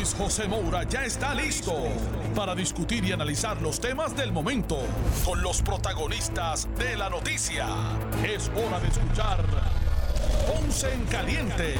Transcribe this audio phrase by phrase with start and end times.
[0.00, 1.74] Luis José Moura ya está listo
[2.34, 4.78] para discutir y analizar los temas del momento
[5.26, 7.66] con los protagonistas de la noticia.
[8.24, 9.44] Es hora de escuchar
[10.46, 11.74] Ponce en Caliente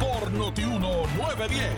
[0.00, 1.70] por Notiuno 910.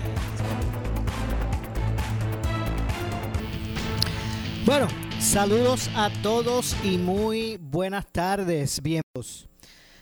[4.65, 4.89] Bueno,
[5.21, 8.81] saludos a todos y muy buenas tardes.
[8.81, 9.51] Bienvenidos.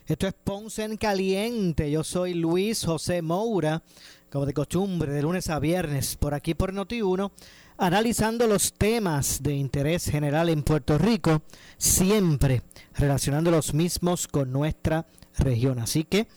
[0.06, 1.90] Esto es Ponce en Caliente.
[1.90, 3.82] Yo soy Luis José Moura
[4.30, 7.30] como de costumbre, de lunes a viernes, por aquí por Noti1,
[7.78, 11.42] analizando los temas de interés general en Puerto Rico,
[11.78, 12.62] siempre
[12.94, 15.06] relacionando los mismos con nuestra
[15.38, 15.78] región.
[15.78, 16.28] Así que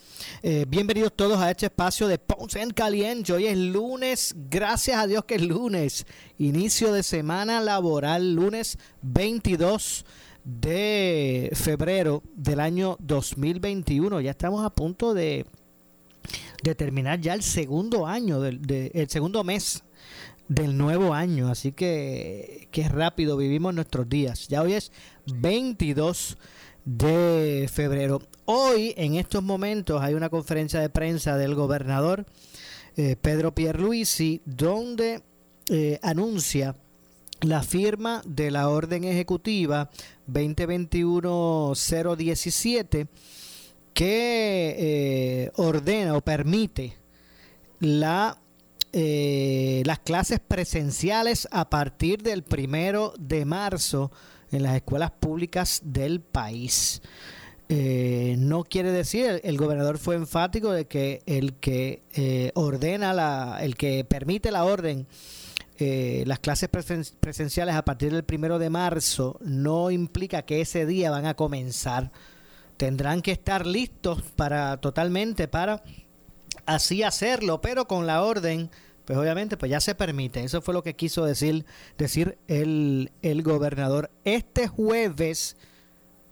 [0.44, 3.33] eh, bienvenidos todos a este espacio de Ponce en Caliente.
[3.33, 6.05] Hoy es lunes, gracias a Dios que es lunes,
[6.38, 10.05] inicio de semana laboral, lunes 22
[10.44, 14.21] de febrero del año 2021.
[14.21, 15.45] Ya estamos a punto de
[16.63, 19.83] de terminar ya el segundo año, del, el segundo mes
[20.47, 21.49] del nuevo año.
[21.49, 24.47] Así que qué rápido vivimos nuestros días.
[24.47, 24.91] Ya hoy es
[25.25, 26.38] 22
[26.86, 28.21] de febrero.
[28.45, 32.25] Hoy, en estos momentos, hay una conferencia de prensa del gobernador
[32.97, 35.21] eh, Pedro Pierluisi, donde
[35.69, 36.75] eh, anuncia
[37.41, 39.89] la firma de la orden ejecutiva
[40.27, 43.08] 2021-017
[43.94, 46.95] que eh, ordena o permite
[47.80, 48.38] la,
[48.94, 54.12] eh, las clases presenciales a partir del primero de marzo
[54.52, 57.02] en las escuelas públicas del país.
[57.72, 63.76] Eh, no quiere decir, el, gobernador fue enfático de que el que ordena, la, el
[63.76, 65.08] que permite la orden,
[65.78, 71.26] las clases presenciales a partir del primero de marzo, no implica que ese día van
[71.28, 72.11] a comenzar
[72.80, 75.84] tendrán que estar listos para totalmente para
[76.66, 78.72] así hacerlo, pero con la orden,
[79.04, 80.42] pues obviamente pues ya se permite.
[80.42, 81.66] Eso fue lo que quiso decir,
[81.98, 84.12] decir el, el gobernador.
[84.23, 85.58] Este jueves,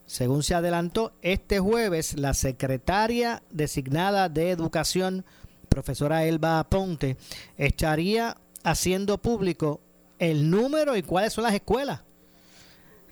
[0.06, 5.26] según se adelantó, este jueves la secretaria designada de Educación,
[5.68, 7.18] profesora Elba Aponte,
[7.58, 9.82] estaría haciendo público
[10.18, 12.04] el número y cuáles son las escuelas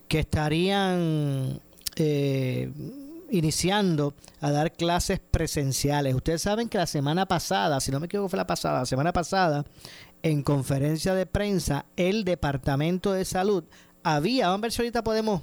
[0.07, 1.59] que estarían
[1.97, 2.71] eh,
[3.29, 6.15] iniciando a dar clases presenciales.
[6.15, 9.13] Ustedes saben que la semana pasada, si no me equivoco fue la pasada, la semana
[9.13, 9.65] pasada,
[10.23, 13.63] en conferencia de prensa, el Departamento de Salud
[14.03, 15.41] había, vamos a ver si ahorita podemos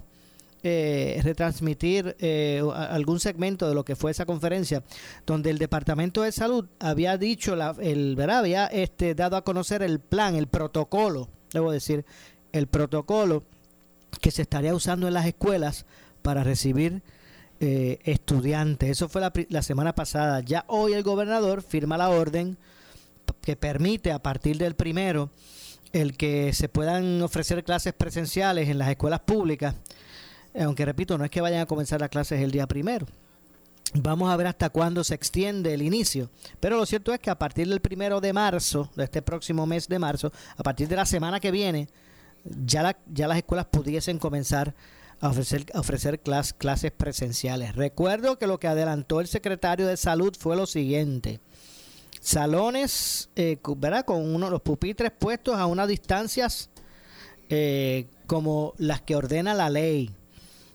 [0.64, 4.84] eh, retransmitir eh, algún segmento de lo que fue esa conferencia,
[5.26, 8.38] donde el Departamento de Salud había dicho, la, el, ¿verdad?
[8.38, 12.04] había este, dado a conocer el plan, el protocolo, debo decir,
[12.52, 13.42] el protocolo
[14.20, 15.84] que se estaría usando en las escuelas
[16.22, 17.02] para recibir
[17.64, 18.90] eh, estudiantes.
[18.90, 20.40] Eso fue la, la, semana pasada.
[20.40, 22.56] Ya hoy el gobernador firma la orden
[23.40, 25.30] que permite a partir del primero
[25.92, 29.76] el que se puedan ofrecer clases presenciales en las escuelas públicas.
[30.58, 33.06] Aunque repito, no es que vayan a comenzar las clases el día primero.
[33.94, 36.30] Vamos a ver hasta cuándo se extiende el inicio.
[36.58, 39.86] Pero lo cierto es que a partir del primero de marzo, de este próximo mes
[39.86, 41.88] de marzo, a partir de la semana que viene,
[42.44, 44.74] ya, ya las escuelas pudiesen comenzar
[45.22, 47.76] a ofrecer, ofrecer clases presenciales.
[47.76, 51.40] Recuerdo que lo que adelantó el secretario de Salud fue lo siguiente.
[52.20, 54.04] Salones, eh, ¿verdad?
[54.04, 56.70] Con uno, los pupitres puestos a unas distancias
[57.48, 60.10] eh, como las que ordena la ley.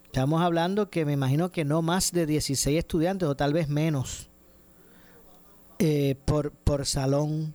[0.05, 4.29] Estamos hablando que me imagino que no más de 16 estudiantes o tal vez menos
[5.79, 7.53] eh, por, por salón.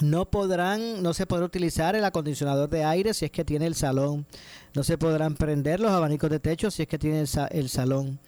[0.00, 3.74] No podrán, no se podrá utilizar el acondicionador de aire si es que tiene el
[3.74, 4.26] salón.
[4.74, 8.18] No se podrán prender los abanicos de techo si es que tiene el, salón.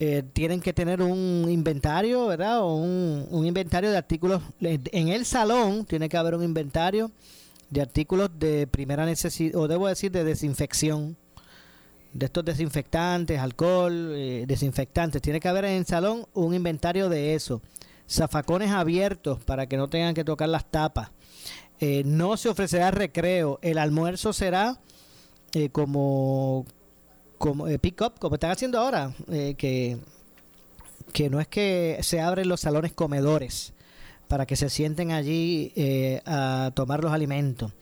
[0.00, 2.62] Eh, tienen que tener un inventario, ¿verdad?
[2.62, 4.42] O un, inventario de artículos.
[4.60, 7.12] En el salón tiene que haber un inventario
[7.70, 11.16] de artículos de primera necesidad, o debo decir de desinfección.
[12.12, 15.22] De estos desinfectantes, alcohol, eh, desinfectantes.
[15.22, 17.62] Tiene que haber en el salón un inventario de eso
[18.08, 21.10] zafacones abiertos para que no tengan que tocar las tapas.
[21.80, 23.58] Eh, no se ofrecerá recreo.
[23.62, 24.80] El almuerzo será
[25.52, 26.66] eh, como,
[27.38, 29.12] como eh, pick-up, como están haciendo ahora,
[29.56, 29.98] que,
[31.12, 33.74] que no es que se abren los salones comedores
[34.26, 35.72] para que se sienten allí
[36.26, 37.72] a tomar los alimentos.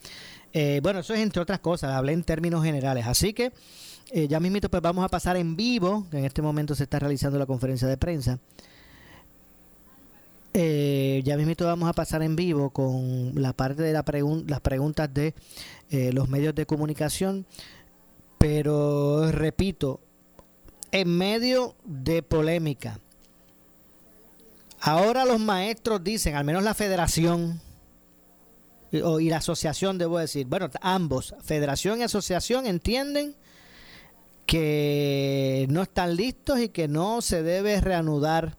[0.81, 3.05] bueno, eso es entre otras cosas, hablé en términos generales.
[3.07, 3.51] Así que
[4.11, 6.99] eh, ya mismito pues vamos a pasar en vivo, que en este momento se está
[6.99, 8.39] realizando la conferencia de prensa.
[10.59, 14.03] Eh, ya mismito vamos a pasar en vivo con la parte de la
[14.47, 15.35] las preguntas de
[15.91, 17.45] eh, los medios de comunicación,
[18.39, 19.99] pero repito,
[20.91, 22.99] en medio de polémica.
[24.79, 27.61] Ahora los maestros dicen, al menos la federación
[28.91, 33.35] y, y la asociación, debo decir, bueno, ambos, federación y asociación entienden
[34.47, 38.57] que no están listos y que no se debe reanudar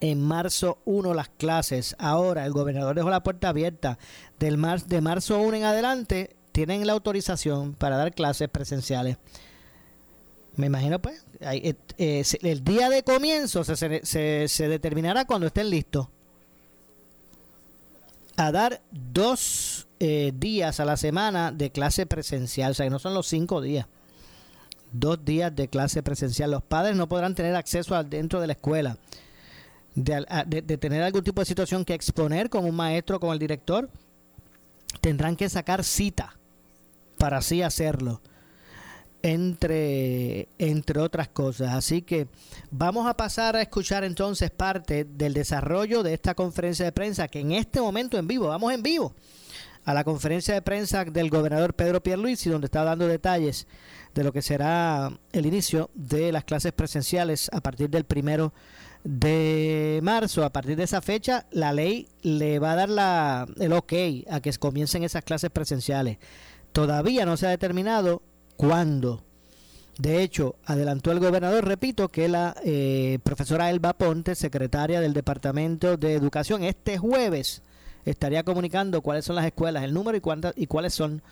[0.00, 1.96] en marzo 1 las clases.
[1.98, 3.98] Ahora el gobernador dejó la puerta abierta.
[4.38, 9.18] Del mar, de marzo 1 en adelante tienen la autorización para dar clases presenciales.
[10.56, 16.08] Me imagino pues, eh, eh, el día de comienzo se, se, determinará cuando estén listos.
[18.38, 22.98] A dar dos eh, días a la semana de clase presencial, o sea que no
[22.98, 23.86] son los cinco días.
[24.92, 26.50] Dos días de clase presencial.
[26.50, 28.96] Los padres no podrán tener acceso dentro de la escuela
[29.96, 33.90] de, tener algún tipo de situación que exponer con un maestro, con el director,
[35.00, 36.36] tendrán que sacar cita
[37.18, 38.20] para así hacerlo.
[39.22, 41.74] Entre, entre otras cosas.
[41.74, 42.28] Así que
[42.70, 47.40] vamos a pasar a escuchar entonces parte del desarrollo de esta conferencia de prensa que
[47.40, 49.14] en este momento en vivo, vamos en vivo
[49.84, 53.66] a la conferencia de prensa del gobernador Pedro Pierluisi, donde está dando detalles
[54.14, 58.56] de lo que será el inicio de las clases presenciales a partir del primero de
[60.02, 63.92] marzo, a partir de esa fecha, la ley le va a dar la, el ok
[64.30, 66.18] a que comiencen esas clases presenciales.
[66.72, 68.22] Todavía no se ha determinado
[68.56, 69.22] cuándo.
[69.98, 75.96] De hecho, adelantó el gobernador, repito, que la eh, profesora Elba Ponte, secretaria del Departamento
[75.96, 77.62] de Educación, este jueves
[78.04, 81.22] estaría comunicando cuáles son las escuelas, el número y, cuántas, y cuáles son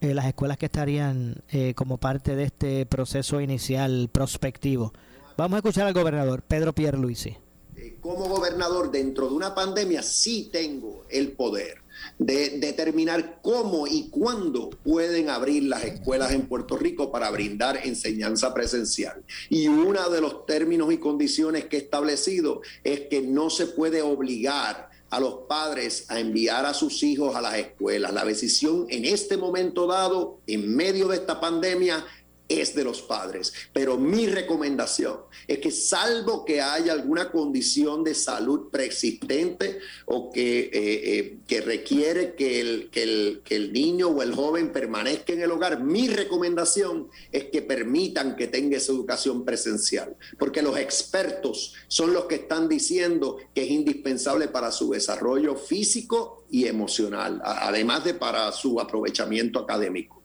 [0.00, 4.92] eh, las escuelas que estarían eh, como parte de este proceso inicial prospectivo.
[5.36, 7.36] Vamos a escuchar al gobernador Pedro Pierluisi.
[7.76, 11.82] Eh, como gobernador dentro de una pandemia sí tengo el poder
[12.18, 18.54] de determinar cómo y cuándo pueden abrir las escuelas en Puerto Rico para brindar enseñanza
[18.54, 19.24] presencial.
[19.50, 24.00] Y uno de los términos y condiciones que he establecido es que no se puede
[24.00, 28.12] obligar a los padres a enviar a sus hijos a las escuelas.
[28.12, 32.04] La decisión en este momento dado, en medio de esta pandemia,
[32.48, 33.52] es de los padres.
[33.72, 40.60] Pero mi recomendación es que salvo que haya alguna condición de salud preexistente o que,
[40.60, 45.32] eh, eh, que requiere que el, que, el, que el niño o el joven permanezca
[45.32, 50.78] en el hogar, mi recomendación es que permitan que tenga esa educación presencial, porque los
[50.78, 57.40] expertos son los que están diciendo que es indispensable para su desarrollo físico y emocional,
[57.44, 60.15] además de para su aprovechamiento académico.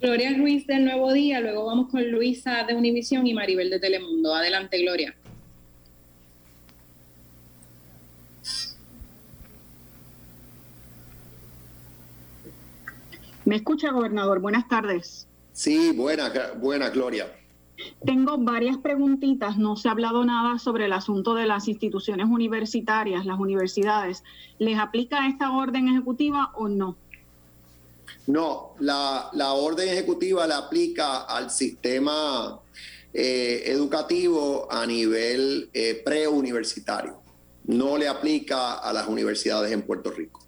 [0.00, 4.34] Gloria Ruiz del Nuevo Día, luego vamos con Luisa de Univisión y Maribel de Telemundo.
[4.34, 5.14] Adelante, Gloria.
[13.44, 14.40] ¿Me escucha, gobernador?
[14.40, 15.28] Buenas tardes.
[15.52, 17.26] Sí, buena, buena, Gloria.
[18.04, 19.58] Tengo varias preguntitas.
[19.58, 24.24] No se ha hablado nada sobre el asunto de las instituciones universitarias, las universidades.
[24.58, 26.96] ¿Les aplica esta orden ejecutiva o no?
[28.26, 32.58] No, la, orden ejecutiva la aplica al sistema
[33.12, 37.20] eh, educativo a nivel eh, preuniversitario.
[37.66, 40.40] No le aplica a las universidades en Puerto Rico.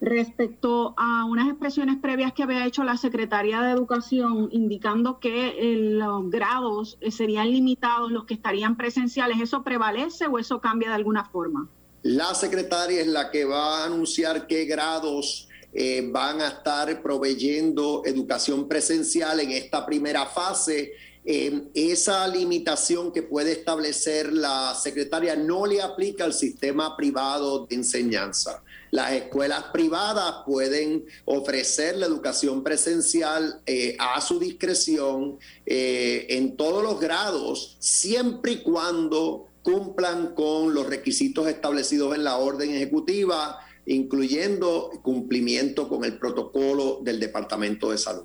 [0.00, 5.76] Respecto a unas expresiones previas que había hecho la Secretaría de Educación indicando que eh,
[5.76, 11.26] los grados serían limitados, los que estarían presenciales, ¿eso prevalece o eso cambia de alguna
[11.26, 11.68] forma?
[12.02, 18.02] La secretaria es la que va a anunciar qué grados eh, van a estar proveyendo
[18.04, 20.92] educación presencial en esta primera fase.
[21.24, 27.76] Eh, esa limitación que puede establecer la secretaria no le aplica al sistema privado de
[27.76, 28.64] enseñanza.
[28.90, 36.98] Las escuelas privadas pueden ofrecer la educación presencial eh, a su discreción en todos los
[36.98, 45.88] grados, siempre y cuando cumplan con los requisitos establecidos en la orden ejecutiva incluyendo cumplimiento
[45.88, 48.22] con el protocolo del Departamento de Salud.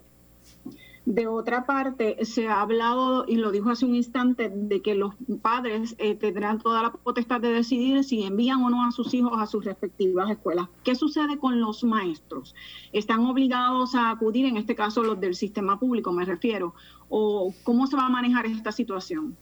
[1.05, 5.13] De otra parte, se ha hablado, y lo dijo hace un instante, de que los
[5.41, 9.33] padres eh, tendrán toda la potestad de decidir si envían o no a sus hijos
[9.37, 10.67] a sus respectivas escuelas.
[10.83, 12.55] ¿Qué sucede con los maestros?
[12.93, 16.75] ¿Están obligados a acudir, en este caso los del sistema público me refiero?
[17.09, 19.35] ¿O cómo se va a manejar esta situación?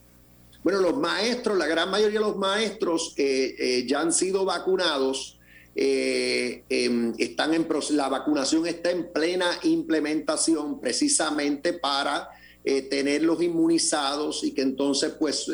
[0.63, 5.39] Bueno, los maestros, la gran mayoría de los maestros eh, eh, ya han sido vacunados
[5.75, 12.29] eh, em, están en, la vacunación está en plena implementación precisamente para
[12.63, 15.47] eh, tenerlos inmunizados y que entonces pues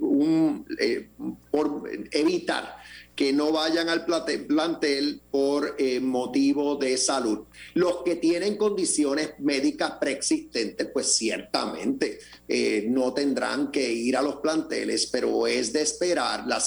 [0.00, 0.66] un,
[1.50, 2.77] por evitar
[3.18, 7.46] que no vayan al plantel por eh, motivo de salud.
[7.74, 14.36] Los que tienen condiciones médicas preexistentes, pues ciertamente eh, no tendrán que ir a los
[14.36, 16.62] planteles, pero es de esperar la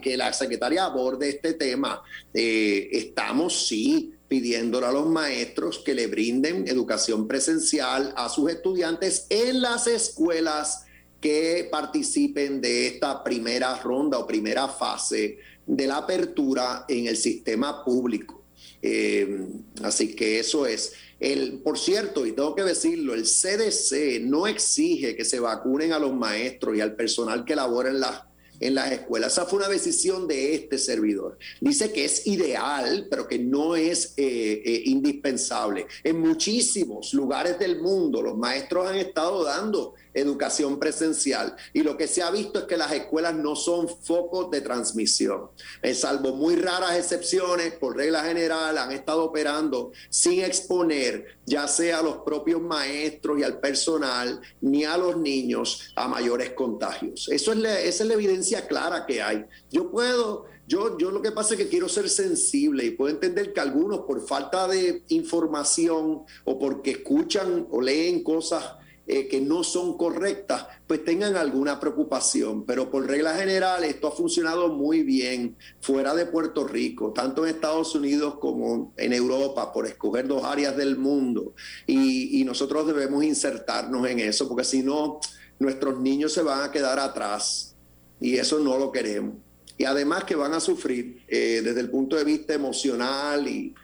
[0.00, 2.02] que la secretaria aborde este tema.
[2.32, 9.26] Eh, estamos, sí, pidiéndole a los maestros que le brinden educación presencial a sus estudiantes
[9.28, 10.86] en las escuelas
[11.20, 17.84] que participen de esta primera ronda o primera fase de la apertura en el sistema
[17.84, 18.42] público.
[18.82, 19.46] Eh,
[19.82, 20.92] así que eso es.
[21.18, 25.98] El, por cierto, y tengo que decirlo, el CDC no exige que se vacunen a
[25.98, 28.22] los maestros y al personal que labora en las
[28.60, 29.32] en las escuelas.
[29.32, 31.38] Esa fue una decisión de este servidor.
[31.60, 35.86] Dice que es ideal, pero que no es eh, eh, indispensable.
[36.04, 41.56] En muchísimos lugares del mundo los maestros han estado dando educación presencial.
[41.72, 45.50] Y lo que se ha visto es que las escuelas no son focos de transmisión.
[45.82, 51.98] Eh, salvo muy raras excepciones, por regla general, han estado operando sin exponer ya sea
[51.98, 57.28] a los propios maestros y al personal, ni a los niños a mayores contagios.
[57.28, 59.44] Eso es esa es la evidencia clara que hay.
[59.70, 63.52] Yo puedo yo, yo, lo que pasa es que quiero ser sensible y puedo entender
[63.52, 68.76] que algunos por falta de información o porque escuchan o leen cosas
[69.12, 72.64] eh, que no son correctas, pues tengan alguna preocupación.
[72.64, 77.52] Pero por regla general, esto ha funcionado muy bien fuera de Puerto Rico, tanto en
[77.56, 81.54] Estados Unidos como en Europa, por escoger dos áreas del mundo.
[81.88, 85.18] Y, nosotros debemos insertarnos en eso, porque si no,
[85.58, 87.74] nuestros niños se van a quedar atrás.
[88.20, 89.34] Y eso no lo queremos.
[89.76, 93.74] Y además que van a sufrir eh, desde el punto de vista emocional y,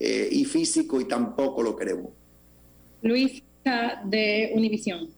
[0.00, 2.10] eh, y físico, y tampoco lo queremos.
[3.02, 3.42] Luis,
[4.04, 5.08] de Univisión.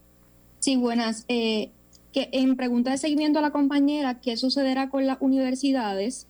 [0.59, 1.25] Sí, buenas.
[1.29, 1.71] Eh,
[2.13, 6.29] que en pregunta de seguimiento a la compañera, ¿qué sucederá con las universidades?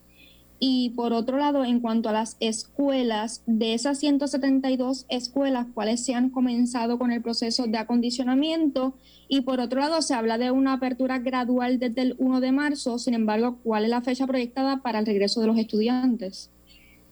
[0.59, 6.15] Y por otro lado, en cuanto a las escuelas, de esas 172 escuelas, ¿cuáles se
[6.15, 8.95] han comenzado con el proceso de acondicionamiento?
[9.29, 12.99] Y por otro lado, se habla de una apertura gradual desde el 1 de marzo,
[12.99, 16.51] sin embargo, ¿cuál es la fecha proyectada para el regreso de los estudiantes?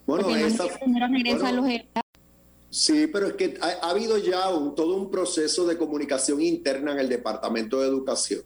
[0.07, 1.67] Bueno, esa, los
[2.73, 7.09] Sí, pero es que ha, habido ya todo un proceso de comunicación interna en el
[7.11, 8.41] Departamento de Educación.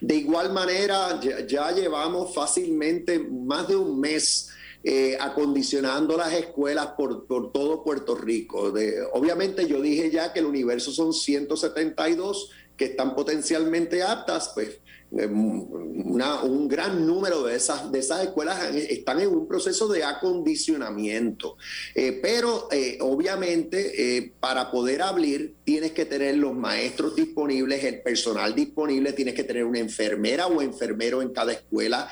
[0.00, 4.50] De igual manera, ya, llevamos fácilmente más de un mes
[4.84, 8.72] eh, acondicionando las escuelas por, todo Puerto Rico.
[9.14, 14.78] obviamente yo dije ya que el universo son 172 que están potencialmente aptas, pues
[15.18, 21.56] eh, un gran número de esas, de esas escuelas están en un proceso de acondicionamiento.
[21.94, 28.54] Eh, pero eh, obviamente para poder abrir tienes que tener los maestros disponibles, el personal
[28.54, 32.08] disponible, tienes que tener una enfermera o enfermero en cada escuela,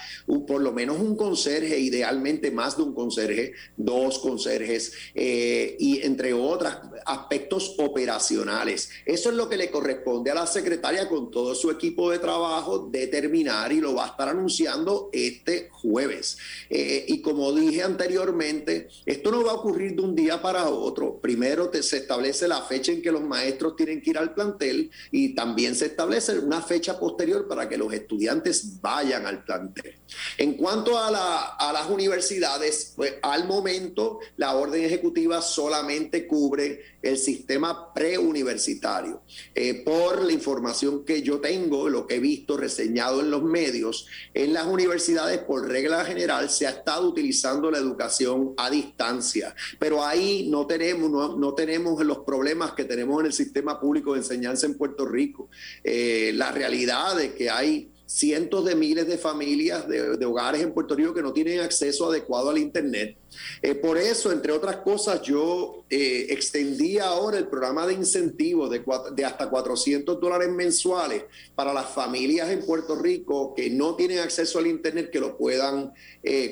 [0.46, 6.74] por lo menos un conserje, idealmente más de un conserje, dos conserjes y entre otros
[7.06, 8.90] aspectos operacionales.
[9.04, 12.88] Eso es lo que le corresponde a la secretaria con todo su equipo de trabajo
[12.90, 16.38] determinar y lo va a estar anunciando este jueves.
[16.68, 21.18] Eh, y como dije anteriormente, esto no va a ocurrir de un día para otro.
[21.20, 23.39] Primero se establece la fecha en que los maestros
[23.76, 27.92] tienen que ir al plantel y también se establece una fecha posterior para que los
[27.92, 29.96] estudiantes vayan al plantel.
[30.38, 37.92] En cuanto a, las universidades, pues al momento la orden ejecutiva solamente cubre el sistema
[37.94, 39.22] preuniversitario.
[39.54, 44.06] Eh, por la información que yo tengo, lo que he visto reseñado en los medios,
[44.34, 50.04] en las universidades por regla general se ha estado utilizando la educación a distancia, pero
[50.04, 54.66] ahí no tenemos, no, tenemos los problemas que tenemos en el sistema público de enseñanza
[54.66, 55.48] en Puerto Rico.
[55.82, 60.96] Eh, la realidad de que hay cientos de miles de familias, de, hogares en Puerto
[60.96, 63.16] Rico que no tienen acceso adecuado al Internet.
[63.62, 69.24] Eh, por eso, entre otras cosas, yo eh, extendí ahora el programa de incentivos de,
[69.24, 74.66] hasta 400 dólares mensuales para las familias en Puerto Rico que no tienen acceso al
[74.66, 75.92] Internet, que lo puedan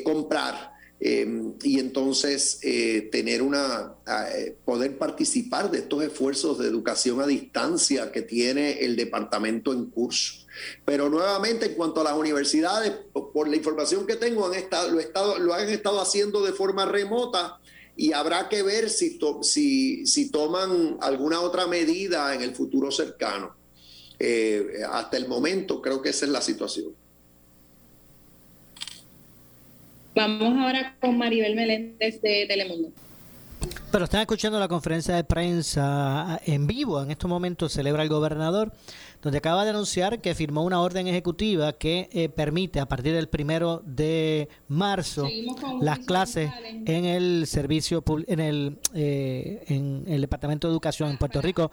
[0.04, 0.77] comprar.
[1.00, 2.58] Y entonces
[3.12, 3.94] tener una
[4.64, 10.46] poder participar de estos esfuerzos de educación a distancia que tiene el departamento en curso.
[10.84, 15.00] Pero nuevamente, en cuanto a las universidades, por la información que tengo, han estado, lo,
[15.00, 17.60] estado, lo han estado haciendo de forma remota
[17.96, 23.56] y habrá que ver si, si, si toman alguna otra medida en el futuro cercano.
[24.20, 26.94] Eh, hasta el momento creo que esa es la situación.
[30.18, 32.90] Vamos ahora con Maribel Meléndez de Telemundo.
[33.92, 37.00] Pero están escuchando la conferencia de prensa en vivo.
[37.00, 38.72] En estos momentos celebra el gobernador,
[39.22, 43.28] donde acaba de anunciar que firmó una orden ejecutiva que eh, permite a partir del
[43.28, 45.28] primero de marzo
[45.80, 51.40] las clases en el servicio en el eh, en el departamento de educación en Puerto
[51.40, 51.70] Rico.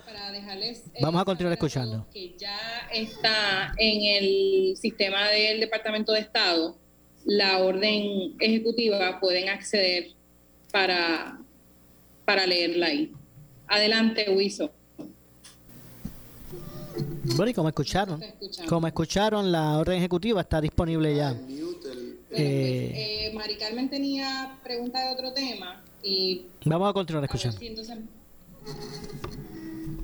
[1.02, 2.06] Vamos a continuar escuchando.
[2.14, 2.60] Que ya
[2.94, 6.85] está en el sistema del departamento de estado
[7.26, 10.12] la orden ejecutiva pueden acceder
[10.72, 11.40] para
[12.26, 13.14] para leerla ahí.
[13.68, 14.72] Adelante, Wiso.
[17.36, 18.24] Bueno, y como escucharon,
[18.68, 21.32] como escucharon, la orden ejecutiva está disponible ya.
[22.32, 27.58] Eh, eh, Mari Carmen tenía pregunta de otro tema y vamos a continuar escuchando.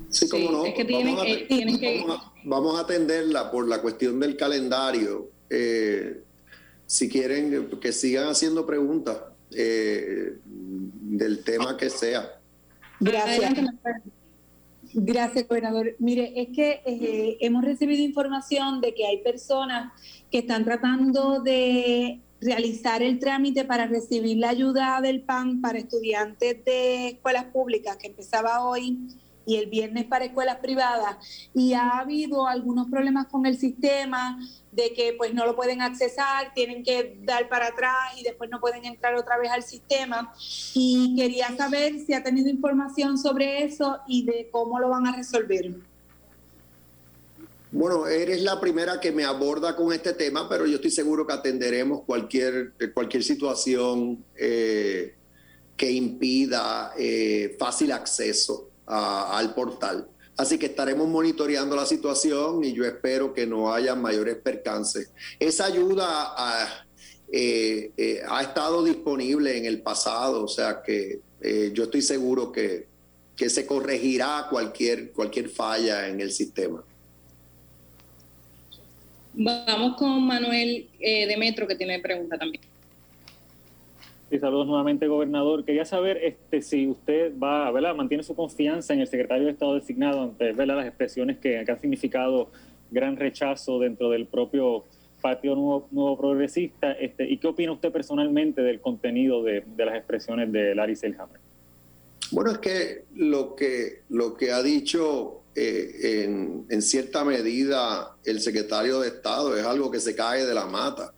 [0.08, 0.66] Sí, como no.
[0.66, 2.04] Es que tienen, vamos, a, eh, tienen que...
[2.44, 5.30] vamos, a, atenderla por la cuestión del calendario.
[5.48, 6.22] Eh,
[6.92, 9.16] si quieren que sigan haciendo preguntas.
[9.54, 12.38] Eh, del tema que sea.
[13.00, 13.52] Gracias.
[14.94, 15.94] Gracias, gobernador.
[15.98, 19.92] Mire, es que eh, hemos recibido información de que hay personas
[20.30, 26.64] que están tratando de realizar el trámite para recibir la ayuda del PAN para estudiantes
[26.64, 28.98] de escuelas públicas que empezaba hoy
[29.46, 31.16] y el viernes para escuelas privadas
[31.54, 34.38] y ha habido algunos problemas con el sistema
[34.70, 38.60] de que pues no lo pueden accesar, tienen que dar para atrás y después no
[38.60, 40.32] pueden entrar otra vez al sistema.
[40.74, 45.16] Y quería saber si ha tenido información sobre eso y de cómo lo van a
[45.16, 45.74] resolver.
[47.70, 51.32] Bueno, eres la primera que me aborda con este tema, pero yo estoy seguro que
[51.32, 55.14] atenderemos cualquier, cualquier situación eh,
[55.76, 60.08] que impida eh, fácil acceso al portal.
[60.36, 65.10] Así que estaremos monitoreando la situación y yo espero que no haya mayores percances.
[65.38, 66.34] Esa ayuda
[67.30, 72.50] eh, eh, ha estado disponible en el pasado, o sea que eh, yo estoy seguro
[72.50, 72.86] que,
[73.36, 76.82] que se corregirá cualquier, cualquier falla en el sistema.
[79.34, 82.71] Vamos con Manuel de Metro que tiene pregunta también.
[84.32, 85.62] Sí, saludos nuevamente, gobernador.
[85.62, 87.94] Quería saber este, si usted va, ¿verdad?
[87.94, 90.78] mantiene su confianza en el secretario de Estado designado ante ¿verdad?
[90.78, 92.50] las expresiones que, han significado
[92.90, 94.86] gran rechazo dentro del propio
[95.20, 96.92] Partido Nuevo, Progresista.
[96.92, 101.38] Este, ¿Y qué opina usted personalmente del contenido de, las expresiones de Larry Selhammer?
[102.30, 108.40] Bueno, es que lo que, lo que ha dicho eh, en, en, cierta medida el
[108.40, 111.12] secretario de Estado es algo que se cae de la mata.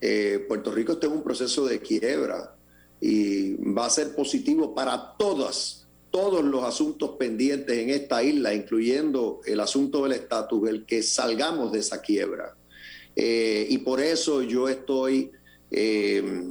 [0.00, 2.55] Eh, Puerto Rico está en un proceso de quiebra
[3.00, 9.40] y va a ser positivo para todas, todos los asuntos pendientes en esta isla, incluyendo
[9.44, 12.56] el asunto del estatus, el que salgamos de esa quiebra.
[13.14, 15.30] Eh, y por eso yo estoy
[15.70, 16.42] eh,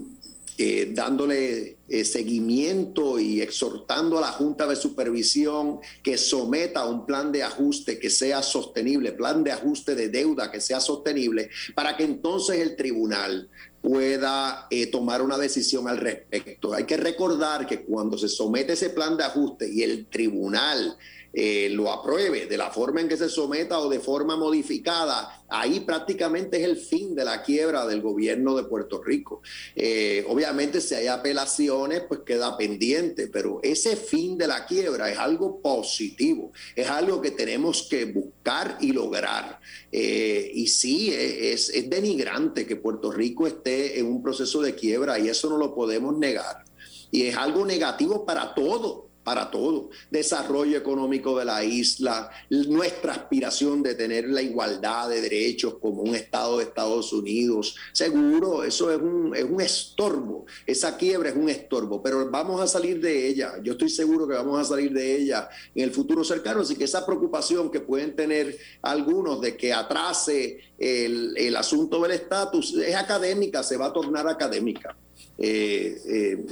[0.58, 7.44] eh, dándole seguimiento y exhortando a la Junta de Supervisión que someta un plan de
[7.44, 12.60] ajuste que sea sostenible, plan de ajuste de deuda que sea sostenible, para que entonces
[12.60, 13.50] el tribunal
[13.86, 16.74] pueda eh, tomar una decisión al respecto.
[16.74, 20.98] Hay que recordar que cuando se somete ese plan de ajuste y el tribunal
[21.38, 25.82] eh, lo apruebe de la forma en que se someta o de forma modificada, ahí
[25.82, 29.42] prácticamente es el fin de la quiebra del gobierno de Puerto Rico.
[29.76, 35.18] Eh, obviamente si hay apelaciones, pues queda pendiente, pero ese fin de la quiebra es
[35.18, 39.60] algo positivo, es algo que tenemos que buscar y lograr.
[39.92, 45.20] Eh, y sí, es, es denigrante que Puerto Rico esté en un proceso de quiebra
[45.20, 46.64] y eso no lo podemos negar.
[47.12, 49.90] Y es algo negativo para todos para todo.
[50.12, 56.16] Desarrollo económico de la isla, nuestra aspiración de tener la igualdad de derechos como un
[56.16, 57.76] Estado de Estados Unidos.
[57.92, 60.46] Seguro, eso es un, es un estorbo.
[60.68, 63.56] Esa quiebra es un estorbo, pero vamos a salir de ella.
[63.64, 66.62] Yo estoy seguro que vamos a salir de ella en el futuro cercano.
[66.62, 72.12] Así que esa preocupación que pueden tener algunos de que atrase el, el asunto del
[72.12, 74.96] estatus es académica, se va a tornar académica.
[75.38, 76.46] Eh, eh,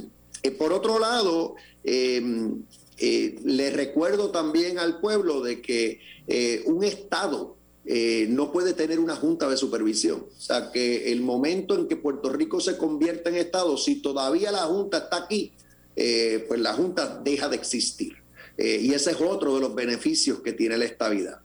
[0.44, 2.62] eh, por otro lado, em,
[2.98, 9.14] eh, le recuerdo también al pueblo de que eh, un Estado no puede tener una
[9.14, 10.24] junta de supervisión.
[10.34, 14.50] O sea, que el momento en que Puerto Rico se convierta en Estado, si todavía
[14.50, 15.52] la junta está aquí,
[15.94, 18.14] pues la junta deja de existir.
[18.56, 21.40] y ese es otro de los beneficios que tiene la estabilidad.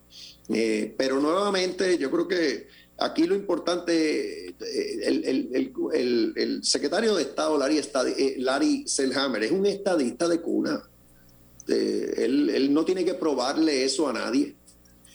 [0.98, 2.68] pero nuevamente, yo creo que
[3.00, 4.54] Aquí lo importante, eh,
[5.06, 7.80] el, secretario de Estado, Larry,
[8.18, 10.84] eh, Larry Selhammer, es un estadista de cuna.
[11.68, 14.56] Eh, él, no tiene que probarle eso a nadie.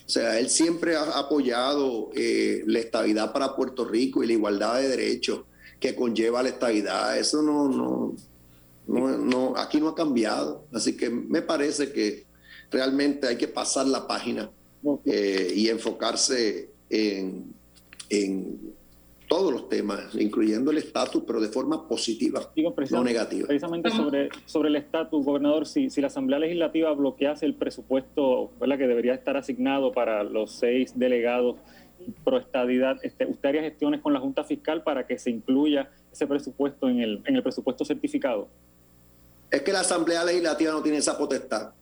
[0.07, 4.88] O sea, él siempre ha apoyado la estabilidad para Puerto Rico y la igualdad de
[4.88, 5.40] derechos
[5.81, 7.18] que conlleva la estabilidad.
[7.18, 8.14] Eso no, no,
[8.87, 10.64] no, no, aquí no ha cambiado.
[10.73, 12.27] Así que me parece que
[12.70, 14.51] realmente hay que pasar la página
[15.05, 17.55] eh, y enfocarse en,
[18.11, 18.75] en
[19.29, 22.53] todos los temas, incluyendo el estatus, pero de forma positiva,
[22.90, 23.47] no negativa.
[23.47, 28.79] Precisamente sobre, sobre el estatus, gobernador, si, si la Asamblea Legislativa bloquease el presupuesto ¿verdad?
[28.79, 31.57] que debería estar asignado para los seis delegados
[32.23, 36.27] pro estadidad, este, ¿usted haría gestiones con la Junta Fiscal para que se incluya ese
[36.27, 38.49] presupuesto en el, en el presupuesto certificado?
[39.51, 41.73] Es que la Asamblea Legislativa no tiene esa potestad.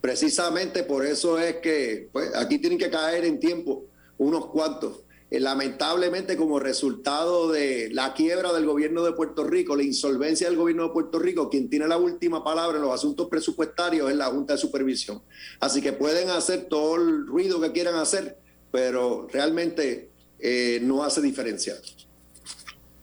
[0.00, 3.84] Precisamente por eso es que pues, aquí tienen que caer en tiempo
[4.16, 9.82] unos cuantos eh, lamentablemente como resultado de la quiebra del gobierno de Puerto Rico, la
[9.82, 14.10] insolvencia del gobierno de Puerto Rico, quien tiene la última palabra en los asuntos presupuestarios
[14.10, 15.20] es la Junta de Supervisión.
[15.60, 18.38] Así que pueden hacer todo el ruido que quieran hacer,
[18.70, 21.74] pero realmente eh, no hace diferencia.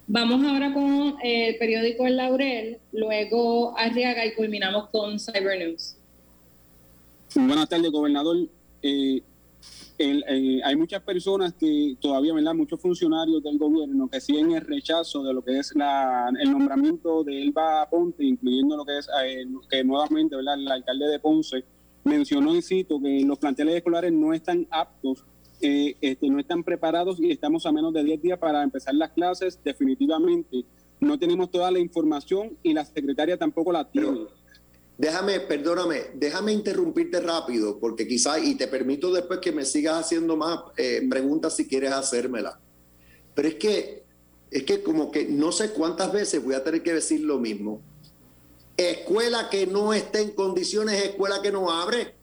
[0.07, 5.95] Vamos ahora con eh, el periódico El Laurel, luego Arriaga y culminamos con Cyber News.
[7.33, 8.47] Buenas tardes, gobernador.
[8.81, 9.21] Eh,
[9.97, 12.53] eh, hay muchas personas que todavía, ¿verdad?
[12.53, 17.23] Muchos funcionarios del gobierno que siguen el rechazo de lo que es la, el nombramiento
[17.23, 20.55] de Elba Ponte, incluyendo lo que es eh, que nuevamente, ¿verdad?
[20.55, 21.63] El alcalde de Ponce
[22.03, 25.23] mencionó y cito que los planteles escolares no están aptos,
[25.61, 29.11] eh, este, no están preparados y estamos a menos de 10 días para empezar las
[29.11, 29.59] clases.
[29.63, 30.65] Definitivamente
[30.99, 34.27] no tenemos toda la información y la secretaria tampoco la tiene.
[34.97, 40.37] Déjame, perdóname, déjame interrumpirte rápido, porque quizás, y te permito después que me sigas haciendo
[40.37, 42.57] más eh, preguntas si quieres hacérmela.
[43.33, 44.03] Pero es que,
[44.51, 47.81] es que como que no sé cuántas veces voy a tener que decir lo mismo.
[48.77, 52.15] Escuela que no esté en condiciones, escuela que no abre.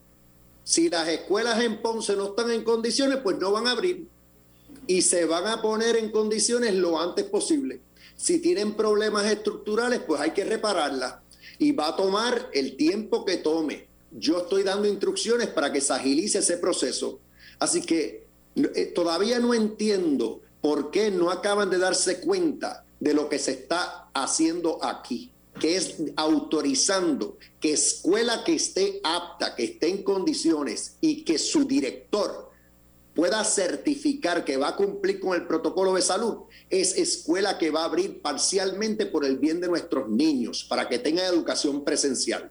[0.65, 4.09] Si las escuelas en Ponce no están en condiciones, pues no van a abrir.
[4.87, 7.83] Y se van a poner en condiciones lo antes posible.
[8.17, 11.22] Si tienen problemas estructurales, pues hay que repararlas
[11.59, 13.87] y va a tomar el tiempo que tome.
[14.11, 17.21] Yo estoy dando instrucciones para que se agilice ese proceso.
[17.59, 23.29] Así que eh, todavía no entiendo por qué no acaban de darse cuenta de lo
[23.29, 29.89] que se está haciendo aquí, que es autorizando que escuela que esté apta, que esté
[29.89, 32.52] en condiciones y que su director
[33.15, 37.83] pueda certificar que va a cumplir con el protocolo de salud, es escuela que va
[37.83, 42.51] a abrir parcialmente por el bien de nuestros niños, para que tengan educación presencial.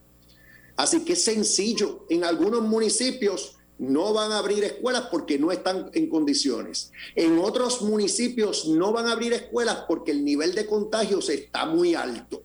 [0.75, 2.05] Así que es sencillo.
[2.09, 6.91] En algunos municipios no van a abrir escuelas porque no están en condiciones.
[7.15, 11.95] En otros municipios no van a abrir escuelas porque el nivel de contagios está muy
[11.95, 12.43] alto.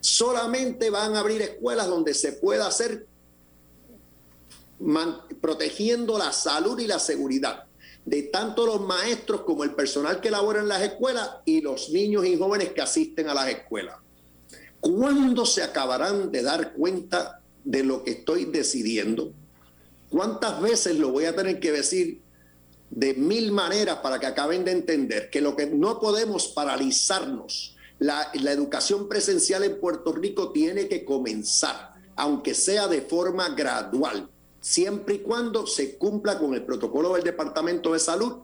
[0.00, 3.08] Solamente van a abrir escuelas donde se pueda hacer
[5.40, 7.66] protegiendo la salud y la seguridad
[8.06, 12.24] de tanto los maestros como el personal que labora en las escuelas y los niños
[12.24, 13.96] y jóvenes que asisten a las escuelas.
[14.80, 19.32] ¿Cuándo se acabarán de dar cuenta de lo que estoy decidiendo?
[20.08, 22.20] ¿Cuántas veces lo voy a tener que decir
[22.90, 28.30] de mil maneras para que acaben de entender que lo que no podemos paralizarnos, la,
[28.34, 34.30] la educación presencial en Puerto Rico tiene que comenzar, aunque sea de forma gradual
[34.66, 38.38] siempre y cuando se cumpla con el protocolo del Departamento de Salud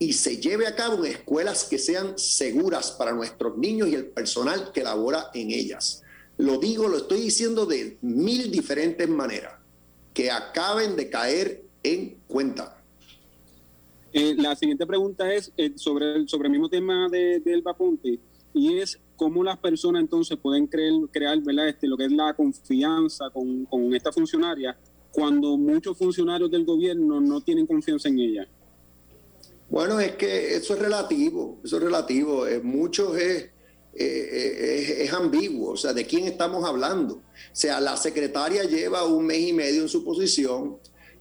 [0.00, 4.06] y se lleve a cabo en escuelas que sean seguras para nuestros niños y el
[4.06, 6.02] personal que labora en ellas.
[6.36, 9.54] Lo digo, lo estoy diciendo de mil diferentes maneras,
[10.12, 12.82] que acaben de caer en cuenta.
[14.12, 18.18] Eh, la siguiente pregunta es eh, sobre, el, sobre el mismo tema del de, Vaponte
[18.52, 21.38] y es cómo las personas entonces pueden creer, crear.
[21.68, 24.76] Este, lo que es la confianza con, con esta funcionaria
[25.12, 28.48] cuando muchos funcionarios del gobierno no tienen confianza en ella?
[29.70, 32.46] Bueno, es que eso es relativo, eso es relativo.
[32.62, 33.50] muchos es,
[33.94, 37.14] es, ambiguo, o sea, ¿de quién estamos hablando?
[37.14, 40.78] O sea, la secretaria lleva un mes y medio en su posición,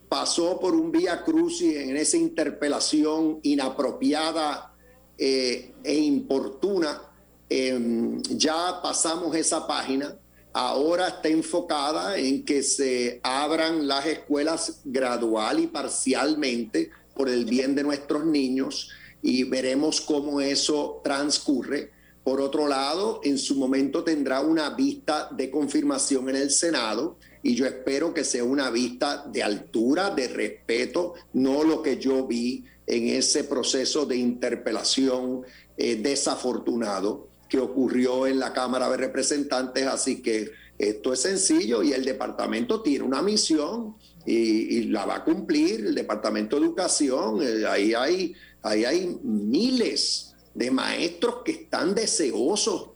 [0.07, 4.73] pasó por un vía crucis en esa interpelación inapropiada
[5.17, 7.01] eh, e importuna.
[7.49, 10.17] Em, ya pasamos esa página
[10.57, 17.75] ahora está enfocada en que se abran las escuelas gradual y parcialmente por el bien
[17.75, 18.89] de nuestros niños
[19.21, 21.91] y veremos cómo eso transcurre.
[22.23, 27.53] Por otro lado, en su momento tendrá una vista de confirmación en el Senado y
[27.53, 32.65] yo espero que sea una vista de altura, de respeto, no lo que yo vi
[32.87, 35.43] en ese proceso de interpelación
[35.77, 41.93] eh, desafortunado que ocurrió en la Cámara de Representantes, así que esto es sencillo y
[41.93, 47.65] el departamento tiene una misión y, la va a cumplir, el Departamento de Educación, eh,
[47.65, 52.89] ahí hay, ahí hay miles de maestros que están deseosos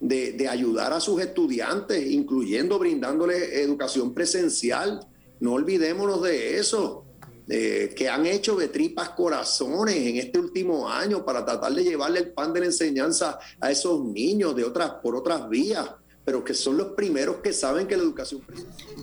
[0.00, 5.00] de, ayudar a sus estudiantes, incluyendo brindándoles educación presencial.
[5.40, 7.03] No olvidémonos de eso,
[7.46, 12.32] que han hecho de tripas corazones en este último año para tratar de llevarle el
[12.32, 15.90] pan de la enseñanza a esos niños de otras, por otras vías
[16.24, 18.42] pero que son los primeros que saben que la educación...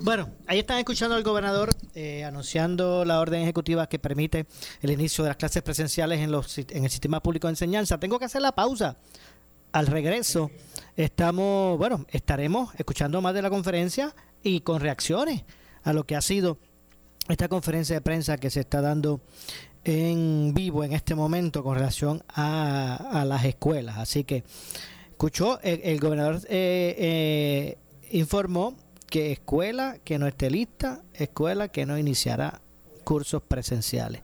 [0.02, 4.48] Bueno, ahí están escuchando al gobernador eh, anunciando la orden ejecutiva que permite
[4.82, 8.00] el inicio de las clases presenciales en, los, en el sistema público de enseñanza.
[8.00, 8.98] Tengo que hacer la pausa.
[9.72, 10.50] Al regreso
[10.96, 15.44] estamos, bueno, estaremos escuchando más de la conferencia y con reacciones
[15.84, 16.58] a lo que ha sido
[17.32, 19.22] esta conferencia de prensa que se está dando
[19.84, 23.98] en vivo en este momento con relación a, las escuelas.
[23.98, 24.44] Así que
[25.10, 27.78] escuchó, el, gobernador eh, eh,
[28.12, 28.76] informó
[29.10, 32.62] que escuela que no esté lista, escuela que no iniciará
[33.04, 34.22] cursos presenciales.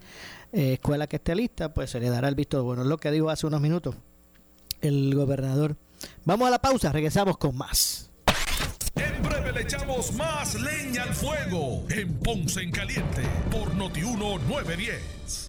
[0.54, 2.84] Eh, escuela que esté lista, pues se le dará el visto bueno.
[2.84, 3.96] Lo que dijo hace unos minutos
[4.82, 5.76] el gobernador.
[6.26, 8.07] Vamos a la pausa, regresamos con más.
[9.54, 15.48] Le echamos más leña al fuego en Ponce en Caliente por Notiuno 910.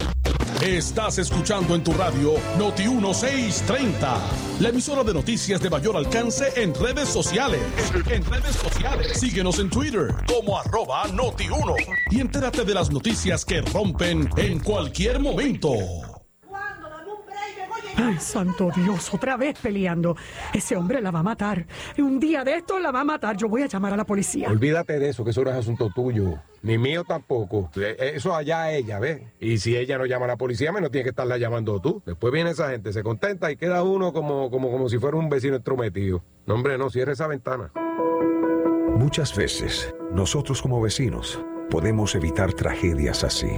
[0.62, 4.18] Estás escuchando en tu radio Noti 1630,
[4.60, 7.60] la emisora de noticias de mayor alcance en redes sociales.
[8.10, 9.18] En redes sociales.
[9.18, 11.74] Síguenos en Twitter como arroba Noti1
[12.10, 16.17] y entérate de las noticias que rompen en cualquier momento.
[18.00, 20.16] Ay, santo Dios, otra vez peleando.
[20.54, 21.66] Ese hombre la va a matar.
[21.98, 23.36] Un día de esto la va a matar.
[23.36, 24.48] Yo voy a llamar a la policía.
[24.48, 26.38] Olvídate de eso, que eso no es asunto tuyo.
[26.62, 27.70] Ni mío tampoco.
[27.74, 29.22] Eh, eh, eso allá ella, ¿ves?
[29.40, 32.00] Y si ella no llama a la policía, menos tiene que estarla llamando tú.
[32.06, 35.28] Después viene esa gente, se contenta y queda uno como, como, como si fuera un
[35.28, 36.22] vecino entrometido.
[36.46, 37.72] No, hombre, no, cierre esa ventana.
[38.94, 43.50] Muchas veces, nosotros como vecinos podemos evitar tragedias así.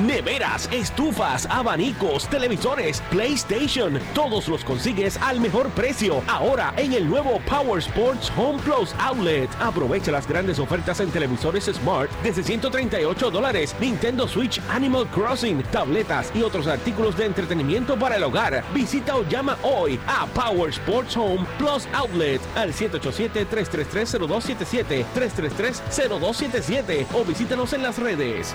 [0.00, 6.22] Neveras, estufas, abanicos, televisores, PlayStation, todos los consigues al mejor precio.
[6.28, 9.50] Ahora en el nuevo Power Sports Home Plus Outlet.
[9.60, 16.30] Aprovecha las grandes ofertas en televisores Smart desde 138 dólares, Nintendo Switch Animal Crossing, tabletas
[16.32, 18.62] y otros artículos de entretenimiento para el hogar.
[18.72, 27.72] Visita o llama hoy a Power Sports Home Plus Outlet al 787-333-0277, 333-0277 o visítanos
[27.72, 28.54] en las redes.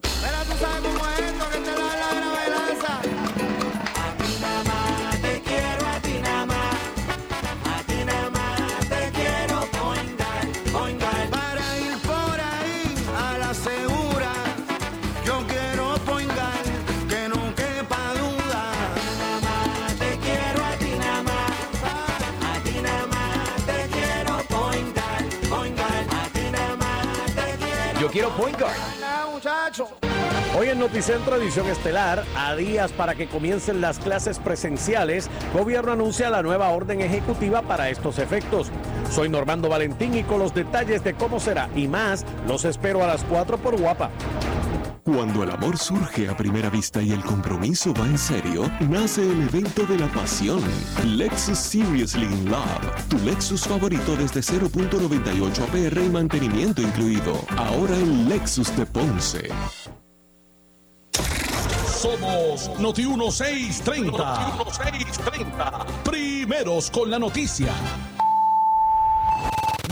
[0.00, 2.92] pero tú esto, que te la la gravelanza.
[4.04, 6.76] A ti nada más te quiero, a ti nada más.
[7.74, 11.28] A ti nada más te quiero, poingar, poingar.
[11.30, 12.94] Para ir por ahí
[13.26, 14.32] a la segura,
[15.24, 16.62] yo quiero poingar,
[17.08, 18.62] que no quepa duda.
[18.72, 21.52] A ti nada más te quiero, a ti nada más.
[22.50, 26.00] A ti nada más te quiero, poingar, poingar.
[26.20, 28.00] A ti nada más te quiero.
[28.00, 29.11] Yo quiero poingar.
[30.56, 36.30] Hoy en Noticentro Edición Estelar, a días para que comiencen las clases presenciales, gobierno anuncia
[36.30, 38.70] la nueva orden ejecutiva para estos efectos.
[39.10, 43.08] Soy Normando Valentín y con los detalles de cómo será y más, los espero a
[43.08, 44.10] las 4 por Guapa.
[45.04, 49.42] Cuando el amor surge a primera vista y el compromiso va en serio, nace el
[49.42, 50.62] evento de la pasión.
[51.04, 53.08] Lexus Seriously in Love.
[53.08, 57.32] Tu Lexus favorito desde 0.98 APR y mantenimiento incluido.
[57.56, 59.48] Ahora en Lexus de Ponce.
[62.00, 64.56] Somos Noti 1630.
[64.56, 65.86] Noti 1630.
[66.04, 67.72] Primeros con la noticia.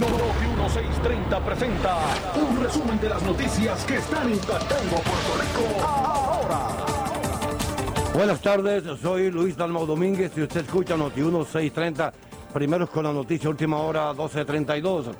[0.00, 1.98] Noti 1630 presenta
[2.34, 6.68] un resumen de las noticias que están impactando Puerto Rico ahora.
[8.14, 12.14] Buenas tardes, soy Luis Dalmau Domínguez y usted escucha Noti 1630,
[12.54, 15.10] primeros con la noticia, última hora 1232.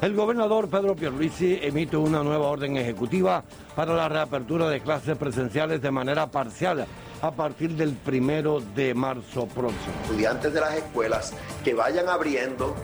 [0.00, 3.42] El gobernador Pedro Pierluisi emite una nueva orden ejecutiva
[3.74, 6.86] para la reapertura de clases presenciales de manera parcial
[7.20, 9.92] a partir del primero de marzo próximo.
[10.04, 12.74] estudiantes de las escuelas que vayan abriendo,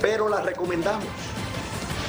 [0.00, 1.04] pero las recomendamos.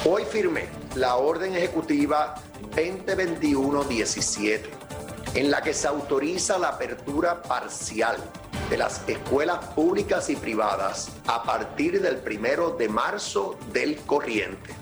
[0.04, 2.34] Hoy firmé la orden ejecutiva
[2.74, 4.60] 2021-17,
[5.34, 8.16] en la que se autoriza la apertura parcial
[8.68, 14.74] de las escuelas públicas y privadas a partir del primero de marzo del corriente,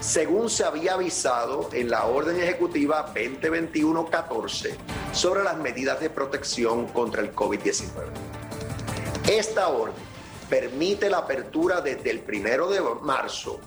[0.00, 4.74] según se había avisado en la orden ejecutiva 2021-14
[5.12, 8.06] sobre las medidas de protección contra el COVID-19.
[9.28, 10.15] Esta orden
[10.48, 13.60] permite la apertura desde el primero de marzo,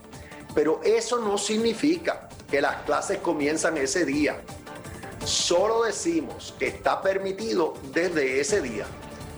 [0.56, 4.42] pero eso no significa que las clases comienzan ese día.
[5.26, 8.86] Solo decimos que está permitido desde ese día,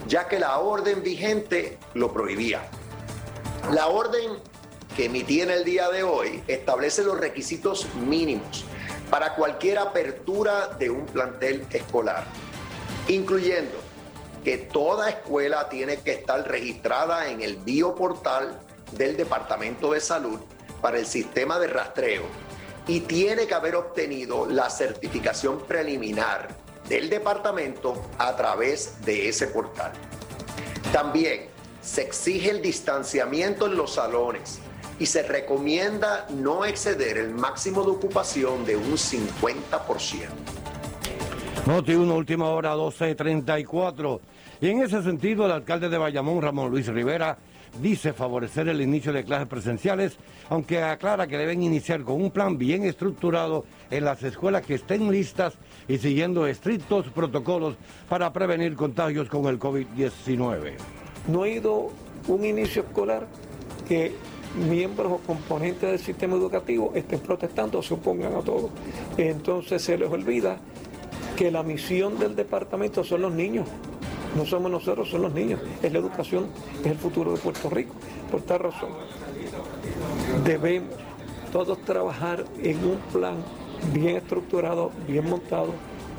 [0.07, 2.61] ya que la orden vigente lo prohibía.
[3.73, 4.37] La orden
[4.95, 8.65] que emití en el día de hoy establece los requisitos mínimos
[9.09, 12.25] para cualquier apertura de un plantel escolar,
[13.07, 13.80] incluyendo
[14.43, 18.59] que toda escuela tiene que estar registrada en el bioportal
[18.93, 20.39] del Departamento de Salud
[20.81, 22.23] para el sistema de rastreo
[22.87, 26.49] y tiene que haber obtenido la certificación preliminar
[26.89, 29.91] del departamento a través de ese portal.
[30.91, 31.45] También
[31.81, 34.59] se exige el distanciamiento en los salones
[34.99, 40.27] y se recomienda no exceder el máximo de ocupación de un 50%.
[41.65, 44.19] Noti 1, última hora 12.34.
[44.61, 47.35] Y en ese sentido, el alcalde de Bayamón, Ramón Luis Rivera,
[47.81, 50.17] dice favorecer el inicio de clases presenciales,
[50.49, 55.09] aunque aclara que deben iniciar con un plan bien estructurado en las escuelas que estén
[55.11, 55.55] listas
[55.87, 57.75] y siguiendo estrictos protocolos
[58.07, 60.73] para prevenir contagios con el COVID-19.
[61.27, 61.89] No ha ido
[62.27, 63.25] un inicio escolar
[63.87, 64.11] que
[64.69, 68.69] miembros o componentes del sistema educativo estén protestando o se opongan a todo.
[69.17, 70.57] Entonces se les olvida
[71.35, 73.67] que la misión del departamento son los niños.
[74.35, 75.59] No somos nosotros, son los niños.
[75.81, 76.47] Es la educación,
[76.81, 77.93] es el futuro de Puerto Rico.
[78.29, 78.89] Por tal razón,
[80.45, 80.95] debemos
[81.51, 83.35] todos trabajar en un plan
[83.93, 85.73] bien estructurado, bien montado,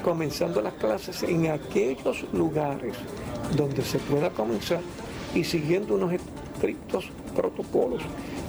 [0.04, 2.96] comenzando las clases en aquellos lugares
[3.56, 4.80] donde se pueda comenzar
[5.34, 8.02] y siguiendo unos estrictos protocolos.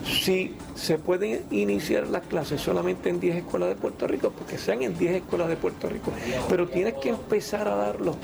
[0.04, 4.82] Si se pueden iniciar las clases solamente en 10 escuelas de Puerto Rico, porque sean
[4.84, 6.12] en 10 escuelas de Puerto Rico,
[6.50, 8.18] pero tienes que empezar a dar los,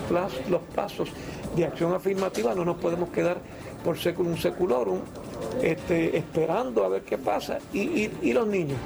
[0.49, 1.09] los pasos
[1.55, 3.37] de acción afirmativa, no nos podemos quedar
[3.83, 4.99] por seculum seculorum
[5.61, 7.59] este, esperando a ver qué pasa.
[7.73, 8.77] Y, y- y los niños,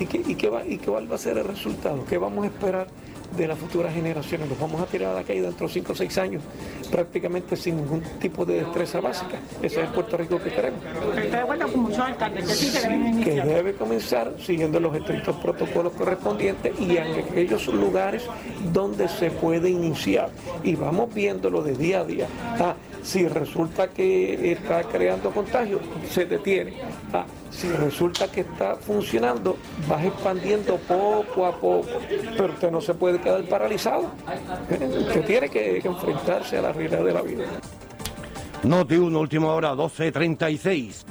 [0.00, 2.04] ¿Y qué, y, qué va, ¿Y cuál va a ser el resultado?
[2.06, 2.86] ¿Qué vamos a esperar
[3.36, 4.48] de las futuras generaciones?
[4.48, 6.42] ¿Los vamos a tirar a la calle dentro de 5 o 6 años
[6.90, 9.38] prácticamente sin ningún tipo de destreza básica?
[9.62, 10.80] Ese es el Puerto Rico que queremos.
[10.84, 12.72] Estoy de acuerdo con muchos alcaldes sí
[13.24, 18.22] que debe comenzar siguiendo los estrictos protocolos correspondientes y en aquellos lugares
[18.72, 20.30] donde se puede iniciar.
[20.62, 22.26] Y vamos viéndolo de día a día.
[22.58, 22.74] Ah,
[23.06, 25.78] si resulta que está creando contagio,
[26.10, 26.74] se detiene.
[27.12, 29.56] Ah, si resulta que está funcionando,
[29.88, 31.86] vas expandiendo poco a poco.
[32.36, 34.10] Pero usted no se puede quedar paralizado.
[34.70, 37.44] Eh, Usted tiene que, que enfrentarse a la realidad de la vida.
[38.64, 41.04] Noti 1, última hora 12.36.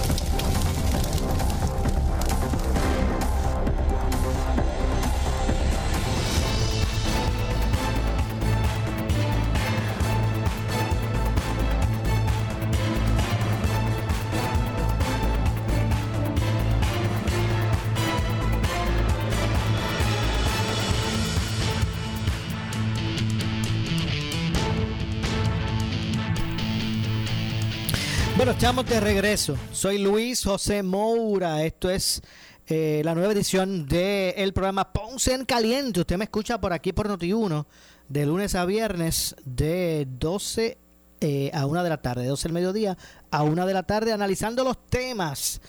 [28.61, 29.57] Estamos de regreso.
[29.71, 31.63] Soy Luis José Moura.
[31.63, 32.21] Esto es
[32.67, 36.01] eh, la nueva edición del programa Ponce en Caliente.
[36.01, 37.65] Usted me escucha por aquí por Noti1
[38.07, 40.77] de lunes a viernes de 12
[41.21, 42.97] eh, a 1 de la tarde, de 12 del mediodía
[43.31, 45.59] a 1 de la tarde, analizando los temas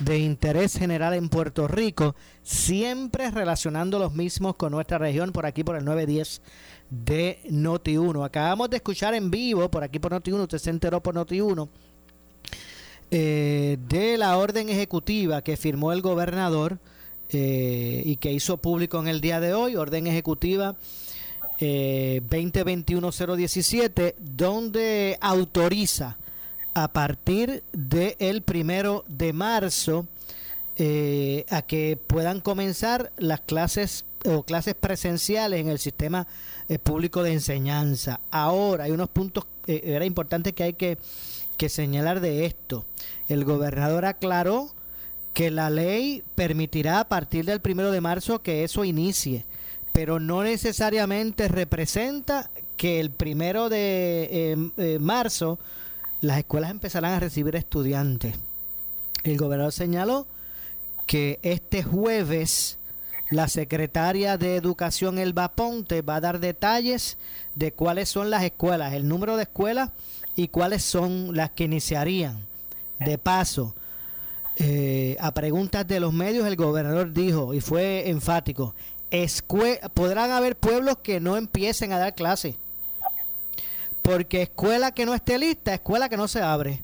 [0.00, 5.64] de interés general en Puerto Rico, siempre relacionando los mismos con nuestra región por aquí
[5.64, 6.42] por el 910
[6.90, 8.26] de Noti1.
[8.26, 11.70] Acabamos de escuchar en vivo por aquí por Noti1, usted se enteró por Noti1
[13.14, 16.78] eh, de la orden ejecutiva que firmó el gobernador
[17.28, 20.76] eh, y que hizo público en el día de hoy, orden ejecutiva
[21.58, 26.16] eh, 2021-017, donde autoriza
[26.72, 30.06] a partir del primero de marzo
[30.76, 36.26] eh, a que puedan comenzar las clases o clases presenciales en el sistema
[36.66, 38.20] eh, público de enseñanza.
[38.30, 40.98] Ahora hay unos puntos eh, era importante que hay que
[41.56, 42.84] que señalar de esto.
[43.28, 44.74] El gobernador aclaró
[45.34, 49.46] que la ley permitirá a partir del primero de marzo que eso inicie,
[49.92, 55.58] pero no necesariamente representa que el primero de eh, eh, marzo
[56.20, 58.36] las escuelas empezarán a recibir estudiantes.
[59.24, 60.26] El gobernador señaló
[61.06, 62.78] que este jueves
[63.30, 67.16] la secretaria de Educación Elba Ponte va a dar detalles
[67.54, 69.90] de cuáles son las escuelas, el número de escuelas
[70.36, 72.46] y cuáles son las que iniciarían.
[72.98, 73.74] De paso,
[74.56, 78.74] eh, a preguntas de los medios, el gobernador dijo, y fue enfático,
[79.10, 82.56] escue podrán haber pueblos que no empiecen a dar clases.
[84.02, 86.82] Porque escuela que no esté lista, escuela que no se abre.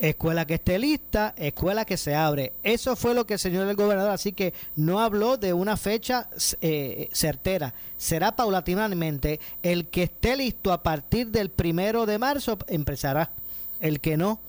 [0.00, 2.52] Escuela que esté lista, escuela que se abre.
[2.62, 6.28] Eso fue lo que señaló el gobernador, así que no habló de una fecha
[6.60, 7.74] eh, certera.
[7.96, 9.40] Será paulatinamente.
[9.62, 13.32] El que esté listo a partir del primero de marzo empezará.
[13.80, 14.40] El que no,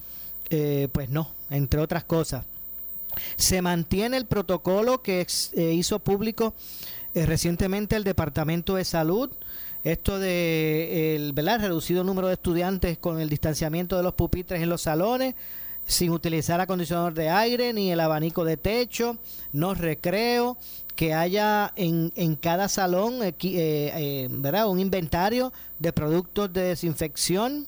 [0.50, 2.46] eh, pues no, entre otras cosas.
[3.36, 6.54] Se mantiene el protocolo que eh, hizo público
[7.14, 9.32] eh, recientemente el Departamento de Salud
[9.84, 11.62] esto de el ¿verdad?
[11.62, 15.36] reducido número de estudiantes con el distanciamiento de los pupitres en los salones,
[15.86, 19.18] sin utilizar acondicionador de aire ni el abanico de techo,
[19.54, 20.58] no recreo,
[20.96, 24.68] que haya en, en cada salón eh, eh, ¿verdad?
[24.68, 27.68] un inventario de productos de desinfección,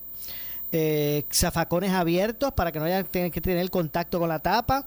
[0.74, 4.86] eh, zafacones abiertos para que no haya que tener contacto con la tapa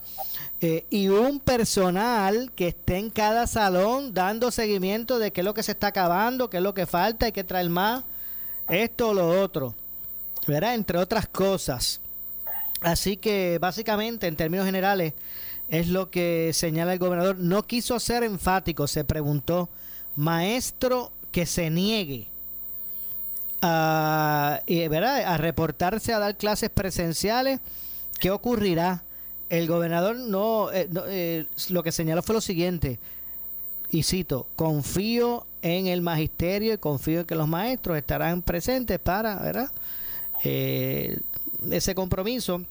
[0.60, 5.54] eh, y un personal que esté en cada salón dando seguimiento de qué es lo
[5.54, 8.04] que se está acabando, qué es lo que falta, hay que traer más,
[8.68, 9.76] esto o lo otro,
[10.48, 10.74] ¿verdad?
[10.74, 12.02] Entre otras cosas.
[12.82, 15.14] Así que básicamente en términos generales
[15.70, 17.38] es lo que señala el gobernador.
[17.38, 19.70] No quiso ser enfático, se preguntó,
[20.16, 22.30] maestro que se niegue
[23.66, 25.24] a, ¿verdad?
[25.26, 27.60] a reportarse a dar clases presenciales,
[28.20, 29.04] ¿qué ocurrirá?
[29.50, 33.00] El gobernador no, eh, no eh, lo que señaló fue lo siguiente,
[33.90, 39.38] y cito, confío en el magisterio y confío en que los maestros estarán presentes para,
[39.38, 39.72] ¿verdad?
[40.44, 41.20] Eh,
[41.72, 42.64] ese compromiso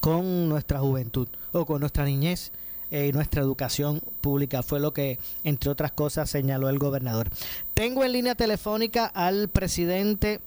[0.00, 2.50] con nuestra juventud o con nuestra niñez
[2.92, 4.62] eh, y nuestra educación pública.
[4.62, 7.28] Fue lo que, entre otras cosas, señaló el gobernador.
[7.72, 10.40] Tengo en línea telefónica al presidente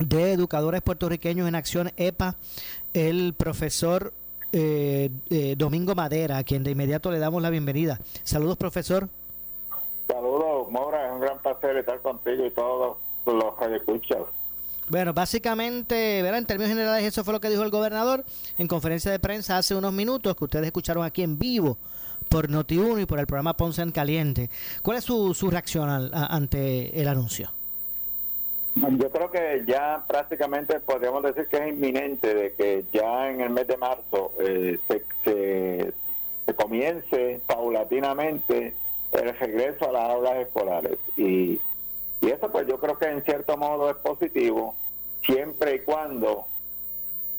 [0.00, 2.34] de Educadores Puertorriqueños en Acción EPA,
[2.92, 4.12] el profesor
[4.50, 8.00] eh, eh, Domingo Madera, a quien de inmediato le damos la bienvenida.
[8.24, 9.08] Saludos, profesor.
[10.08, 12.96] Saludos, Mora, es un gran placer estar contigo y todos
[13.26, 14.18] los radioescuchas.
[14.88, 16.38] Bueno, básicamente, ¿verdad?
[16.40, 18.24] en términos generales, eso fue lo que dijo el gobernador
[18.58, 21.78] en conferencia de prensa hace unos minutos, que ustedes escucharon aquí en vivo
[22.28, 24.50] por Noti1 y por el programa Ponce en Caliente.
[24.82, 27.50] ¿Cuál es su, su reacción al- ante el anuncio?
[28.74, 33.50] Yo creo que ya prácticamente podríamos decir que es inminente de que ya en el
[33.50, 35.92] mes de marzo eh, se, se,
[36.44, 38.74] se comience paulatinamente
[39.12, 40.98] el regreso a las aulas escolares.
[41.16, 41.60] Y,
[42.24, 44.74] y eso pues yo creo que en cierto modo es positivo
[45.24, 46.46] siempre y cuando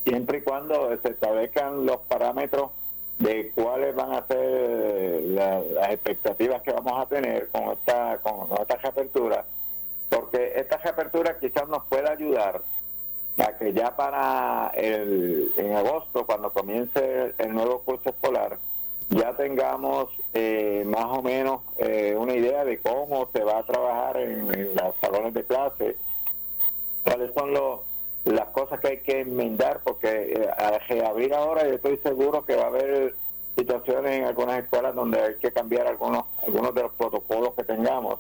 [0.03, 2.71] siempre y cuando se establezcan los parámetros
[3.19, 8.47] de cuáles van a ser la- las expectativas que vamos a tener con esta con
[8.59, 9.45] esta reapertura
[10.09, 12.61] porque esta reapertura quizás nos pueda ayudar
[13.38, 18.57] a que ya para el, en agosto, cuando comience el nuevo curso escolar,
[19.10, 24.18] ya tengamos eh, más o menos eh, una idea de cómo se va a trabajar
[24.18, 25.95] en, los salones de clase,
[27.03, 27.82] cuáles son los,
[28.26, 32.56] las cosas que hay que enmendar, porque eh, al reabrir ahora yo estoy seguro que
[32.56, 33.16] va a haber
[33.56, 38.20] situaciones en algunas escuelas donde hay que cambiar algunos, algunos de los protocolos que tengamos.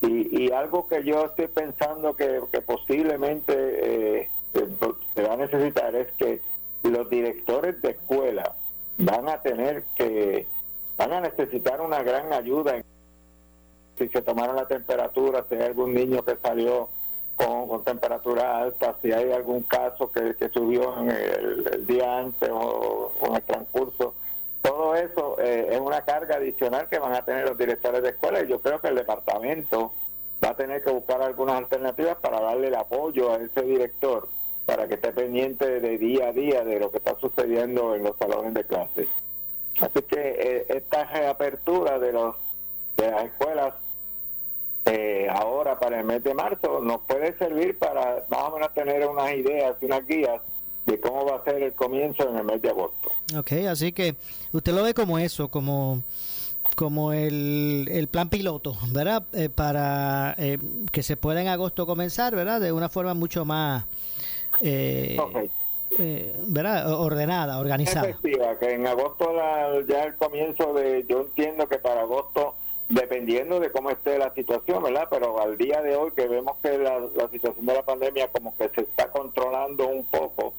[0.00, 4.30] Y, y algo que yo estoy pensando que, que posiblemente eh,
[5.14, 6.40] se va a necesitar es que
[6.82, 8.54] los directores de escuela
[8.98, 10.46] van a tener que,
[10.96, 12.82] van a necesitar una gran ayuda.
[13.98, 16.88] Si se tomaron la temperatura, si hay algún niño que salió
[17.36, 22.48] con, temperatura alta, si hay algún caso que, que subió en el, el día antes
[22.50, 24.14] o, o en el transcurso.
[24.62, 28.42] Todo eso eh, es una carga adicional que van a tener los directores de escuela
[28.42, 29.92] y yo creo que el departamento
[30.42, 34.28] va a tener que buscar algunas alternativas para darle el apoyo a ese director
[34.66, 38.16] para que esté pendiente de día a día de lo que está sucediendo en los
[38.16, 39.08] salones de clase.
[39.80, 42.36] Así que eh, esta reapertura de los
[42.96, 43.74] de las escuelas
[44.86, 49.06] eh, ahora para el mes de marzo nos puede servir para más o menos tener
[49.06, 50.40] unas ideas y unas guías
[50.86, 53.10] de cómo va a ser el comienzo en el mes de agosto.
[53.36, 54.14] Ok, así que
[54.52, 56.02] usted lo ve como eso, como
[56.76, 59.22] como el, el plan piloto, ¿verdad?
[59.32, 60.58] Eh, para eh,
[60.90, 62.60] que se pueda en agosto comenzar, ¿verdad?
[62.60, 63.84] De una forma mucho más,
[64.60, 65.16] eh,
[65.98, 66.92] eh, ¿verdad?
[67.00, 68.08] Ordenada, organizada.
[68.08, 72.54] Efectiva, que en agosto la- ya el comienzo de, yo entiendo que para agosto,
[72.88, 75.06] dependiendo de cómo esté la situación, ¿verdad?
[75.10, 78.56] Pero al día de hoy que vemos que la, la situación de la pandemia como
[78.56, 80.52] que se está controlando un poco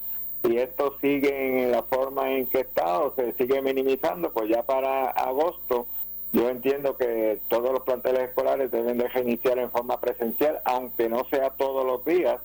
[0.44, 4.64] y esto sigue en la forma en que está o se sigue minimizando, pues ya
[4.64, 5.86] para agosto
[6.34, 11.26] yo entiendo que todos los planteles escolares deben de reiniciar en forma presencial, aunque no
[11.30, 12.40] sea todos los días,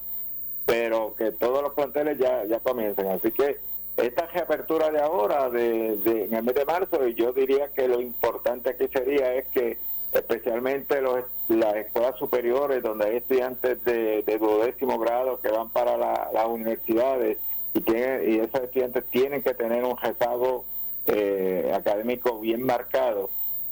[0.70, 3.08] pero que todos los planteles ya, ya comiencen.
[3.08, 3.58] Así que
[3.96, 7.88] esta reapertura de ahora, de, de- en el mes de marzo, y yo diría que
[7.88, 9.78] lo importante aquí sería es que
[10.12, 15.96] especialmente los, las escuelas superiores, donde hay estudiantes de, de duodécimo grado que van para
[15.96, 17.38] la- las universidades,
[17.74, 20.64] y, tienen, y esos estudiantes tienen que tener un rezago
[21.06, 23.28] eh, académico bien marcado,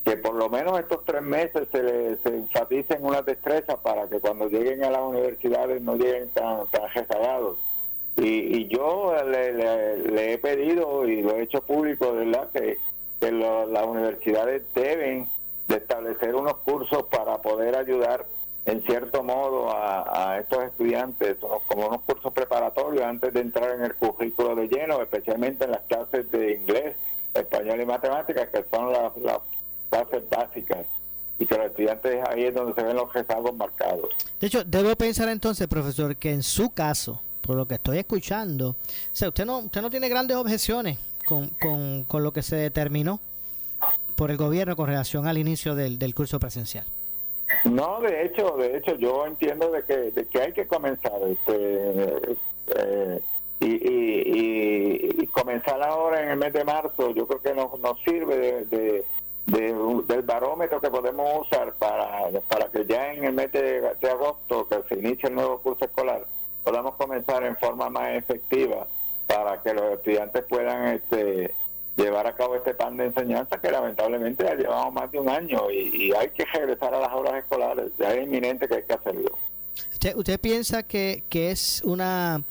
[0.09, 4.21] que por lo menos estos tres meses se, le, se enfaticen unas destrezas para que
[4.21, 7.59] cuando lleguen a las universidades no lleguen tan, tan rezagados.
[8.17, 12.79] Y, y yo le, le- he pedido y lo he hecho público, ¿verdad?, que,
[13.21, 15.29] que las universidades deben
[15.69, 18.25] de establecer unos cursos para poder ayudar
[18.65, 21.37] en cierto modo a, estos estudiantes,
[21.67, 25.83] como unos cursos preparatorios antes de entrar en el currículo de lleno, especialmente en las
[25.83, 26.97] clases de inglés,
[27.35, 29.13] español y matemáticas, que son las
[29.91, 30.87] clases básicas,
[31.39, 34.09] y que los estudiantes ahí es donde se ven los rezagos marcados.
[34.41, 38.71] De hecho, debo pensar entonces, profesor, que en su caso, por lo que estoy escuchando,
[38.71, 38.77] o
[39.13, 43.21] sea, usted no, usted no tiene grandes objeciones con, con, con lo que se determinó
[44.17, 46.85] por el gobierno con relación al inicio del, del curso presencial.
[47.65, 52.35] No, de hecho, de hecho, yo entiendo de que, de que hay que comenzar, este,
[52.77, 53.21] eh,
[53.61, 57.79] y, y, y- y comenzar ahora en el mes de marzo, yo creo que nos,
[57.81, 59.05] nos sirve de, de-
[59.49, 59.75] de
[60.07, 64.83] del barómetro que podemos usar para, para que ya en el mes de, agosto, que
[64.89, 66.27] se inicie el nuevo curso escolar,
[66.63, 68.87] podamos comenzar en forma más efectiva
[69.27, 71.55] para que los estudiantes puedan este,
[71.97, 75.71] llevar a cabo este plan de enseñanza que lamentablemente ya llevamos más de un año
[75.71, 77.93] y, y hay que regresar a las aulas escolares.
[77.99, 79.31] Ya es inminente que hay que hacerlo.
[79.93, 82.43] ¿Usted, usted piensa que, que es una...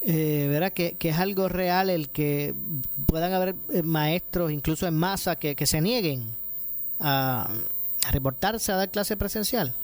[0.00, 0.72] Eh, ¿verdad?
[0.72, 2.54] Que, que es algo real el que
[3.06, 6.22] puedan haber eh, maestros, incluso en masa, que, que se nieguen
[7.00, 7.48] a,
[8.06, 9.74] a reportarse a dar clase presencial?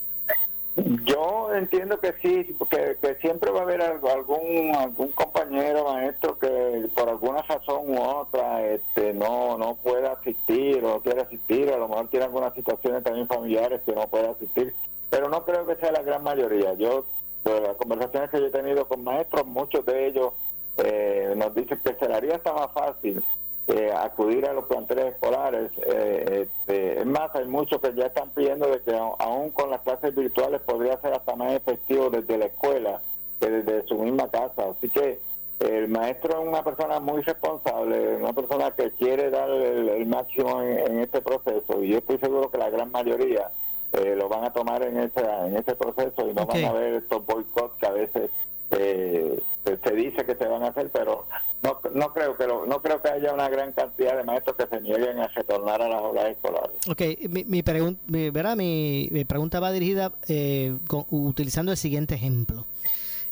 [1.05, 6.37] Yo entiendo que sí, porque que siempre va a haber algo- algún algún compañero maestro
[6.37, 11.71] que por alguna razón u otra este no no pueda asistir o no quiere asistir,
[11.73, 14.75] a lo mejor tiene algunas situaciones también familiares que no puede asistir,
[15.11, 16.75] pero no creo que sea la gran mayoría.
[16.75, 17.05] Yo,
[17.53, 20.33] de las conversaciones que yo he tenido con maestros, muchos de ellos
[20.79, 23.23] eh, nos dicen que se haría hasta más fácil
[23.67, 25.71] eh, acudir a los planteles escolares.
[25.87, 29.81] Eh, este, es más, hay muchos que ya están pidiendo de que aún con las
[29.83, 33.03] clases virtuales podría ser hasta más efectivo desde la escuela
[33.41, 34.71] que desde su misma casa.
[34.71, 35.21] Así que
[35.61, 41.01] el maestro es una persona muy responsable, una persona que quiere dar el, máximo en
[41.01, 43.51] este proceso y yo estoy seguro que la gran mayoría
[43.95, 46.95] eh, lo van a tomar en ese, en ese proceso y no van a ver
[46.95, 48.31] estos boicots que a veces
[48.71, 51.27] eh, se- dice que se van a hacer, pero
[51.63, 54.67] no, no creo que lo- no creo que haya una gran cantidad de maestros que
[54.67, 56.77] se nieguen a retornar a las aulas escolares.
[56.89, 58.57] Ok, mi, mi, pregun- mi- ¿verdad?
[58.57, 62.67] mi, mi pregunta va dirigida eh, con- utilizando el siguiente ejemplo.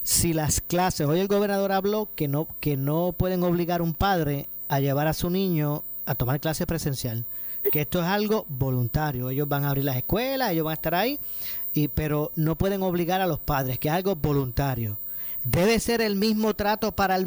[0.05, 3.95] Si las clases, hoy el gobernador habló que no, que no pueden obligar a un
[3.95, 7.25] padre a llevar a su niño a tomar clase presencial,
[7.71, 9.31] que esto es algo voluntario.
[9.31, 11.19] Ellos van a abrir las escuelas, ellos van a estar ahí,
[11.75, 14.97] y, pero no pueden obligar a los padres, que es algo voluntario.
[15.45, 17.27] Debe ser el mismo trato para el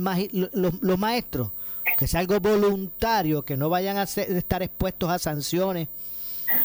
[0.54, 1.52] los, maestros,
[1.98, 5.88] que sea algo voluntario, que no vayan a ser- estar expuestos a sanciones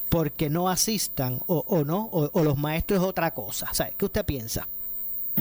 [0.09, 3.73] porque no asistan o, o no, o, los maestros es otra cosa.
[3.73, 4.69] Sea, ¿Qué usted piensa?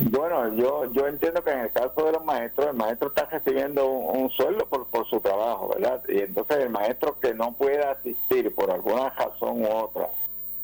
[0.03, 3.87] Bueno, yo yo entiendo que en el caso de los maestros, el maestro está recibiendo
[3.87, 6.01] un, sueldo por, por su trabajo, ¿verdad?
[6.07, 10.09] Y entonces el maestro que no pueda asistir por alguna razón u otra,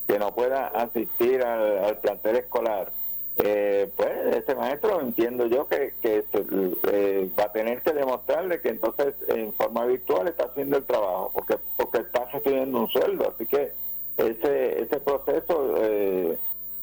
[0.07, 2.91] que no pueda asistir al, al plantel escolar,
[3.38, 6.23] eh, pues ese maestro entiendo yo que, que
[6.91, 11.31] eh, va a tener que demostrarle que entonces en forma virtual está haciendo el trabajo,
[11.33, 13.73] porque porque está recibiendo un sueldo, así que
[14.17, 16.38] ese ese proceso eh,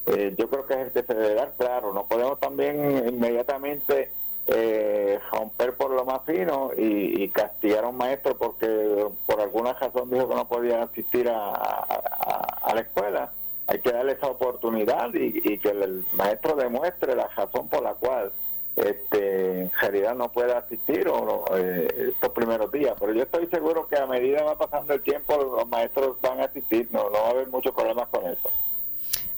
[0.07, 1.93] eh, yo creo que es el que se debe dar claro.
[1.93, 4.11] No podemos también inmediatamente
[4.47, 10.11] eh, romper por lo más fino y, castigar a un maestro porque por alguna razón
[10.11, 13.31] dijo que no podía asistir a, la escuela.
[13.67, 17.95] Hay que darle esa oportunidad y, y que el maestro demuestre la razón por la
[17.95, 18.33] cual
[18.77, 22.95] este, en realidad no puede asistir o eh, estos primeros días.
[22.99, 26.45] Pero yo estoy seguro que a medida va pasando el tiempo los maestros van a
[26.45, 28.51] asistir, no, no va a haber muchos problemas con eso.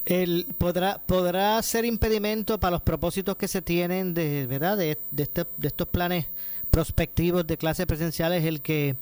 [0.06, 4.76] El, podrá, ¿Podrá ser impedimento para los propósitos que se tienen de, ¿verdad?
[4.76, 6.26] de, de, este- de estos planes
[6.70, 8.96] prospectivos de clases presenciales el que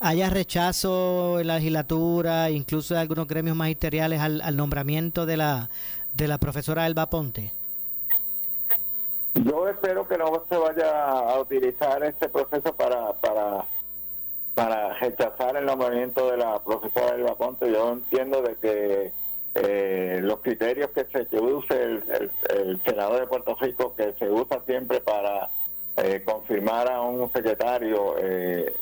[0.00, 5.70] haya rechazo en la legislatura, incluso de algunos gremios magisteriales al, al nombramiento de la,
[6.14, 7.52] de la profesora Elba Ponte?
[9.34, 13.64] Yo espero que no se vaya a utilizar este proceso para para
[14.54, 17.70] para rechazar el nombramiento de la profesora Elba Ponte.
[17.70, 19.12] Yo entiendo de que
[19.62, 22.02] eh, los criterios que se que use el,
[22.50, 25.48] el- senador de Puerto Rico, que se usa siempre para
[25.96, 28.72] eh, confirmar a un secretario eh,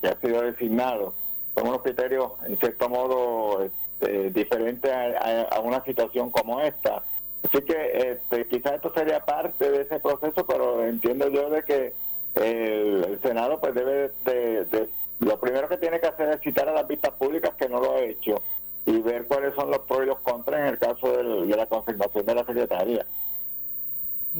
[0.00, 1.14] que ha sido designado,
[1.56, 7.02] son unos criterios en cierto modo este, diferentes a, una situación como esta.
[7.44, 11.92] Así que este, quizás esto sería parte de ese proceso, pero entiendo yo de que
[12.34, 14.88] el, Senado pues debe de, de-
[15.20, 17.94] lo primero que tiene que hacer es citar a las vistas públicas que no lo
[17.94, 18.42] ha hecho
[18.86, 21.66] y ver cuáles son los pros y los contras en el caso del- de la
[21.66, 23.06] confirmación de la secretaria.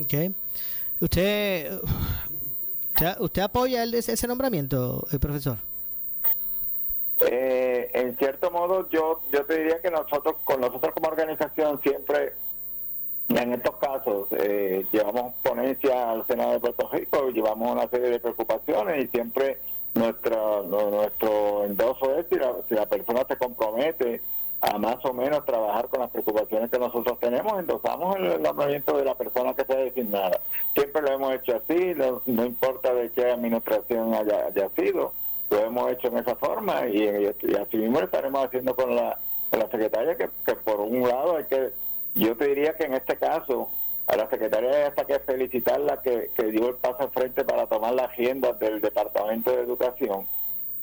[0.05, 0.35] Okay.
[1.01, 1.79] ¿Usted,
[2.93, 5.57] usted, usted apoya el, ese ese nombramiento, el profesor?
[7.21, 12.35] Eh, en cierto modo, yo yo te diría que nosotros, con nosotros como organización, siempre
[13.29, 18.21] en estos casos eh, llevamos ponencia al Senado de Puerto Rico, llevamos una serie de
[18.21, 19.59] preocupaciones y siempre
[19.95, 24.21] nuestra, no- nuestro endoso es si la, si la persona se compromete
[24.65, 29.05] a más o menos trabajar con las preocupaciones que nosotros tenemos, endosamos el nombramiento de
[29.05, 30.41] la persona que sea designada.
[30.75, 31.95] Siempre lo hemos hecho así,
[32.27, 35.13] no, importa de qué administración haya, sido,
[35.51, 39.19] lo hemos hecho en esa forma y, así mismo lo estaremos haciendo con la,
[39.51, 41.73] con la secretaria, que, por un lado hay que,
[42.15, 43.69] yo te diría que en este caso,
[44.07, 47.95] a la secretaria hasta que felicitarla que, que dio el paso al frente para tomar
[47.95, 50.27] las riendas del Departamento de Educación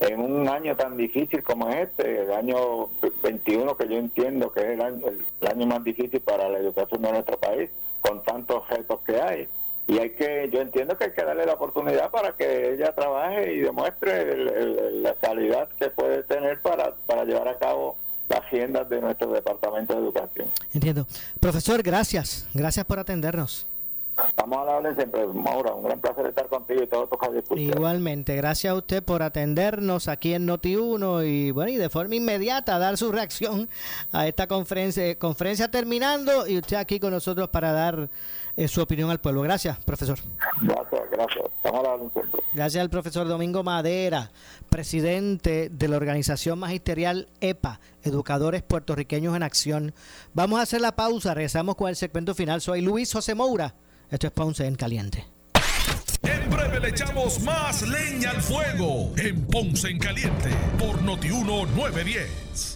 [0.01, 2.89] en un año tan difícil como es este, el año
[3.23, 5.07] 21 que yo entiendo que es el año,
[5.41, 7.69] el año más difícil para la educación de nuestro país,
[8.01, 9.47] con tantos retos que hay.
[9.87, 13.53] y hay que, yo entiendo que hay que darle la oportunidad para que ella trabaje
[13.53, 17.97] y demuestre el- la calidad que puede tener para, para llevar a cabo
[18.29, 20.47] las agendas de nuestro Departamento de Educación.
[20.73, 21.05] Entiendo.
[21.41, 22.47] Profesor, gracias.
[22.53, 23.67] Gracias por atendernos.
[24.27, 27.63] Estamos a la orden siempre, Maura, un gran placer estar contigo y todos tus radioescuchas.
[27.63, 32.77] Igualmente, gracias a usted por atendernos aquí en Noti1 y bueno, y de forma inmediata
[32.77, 33.69] dar su reacción
[34.11, 38.09] a esta conferencia, conferencia terminando y usted aquí con nosotros para dar
[38.57, 39.41] eh, su opinión al pueblo.
[39.41, 40.19] Gracias, profesor.
[40.61, 41.45] Gracias, gracias.
[41.57, 42.41] Estamos a la orden siempre.
[42.53, 44.29] Gracias al profesor Domingo Madera,
[44.69, 49.93] presidente de la organización magisterial EPA, Educadores Puertorriqueños en Acción.
[50.33, 52.59] Vamos a hacer la pausa, regresamos con el segmento final.
[52.59, 53.73] Soy Luis José Moura.
[54.11, 55.25] Esto es Ponce en Caliente.
[56.23, 62.75] En breve le echamos más leña al fuego en Ponce en Caliente por Notiuno 910.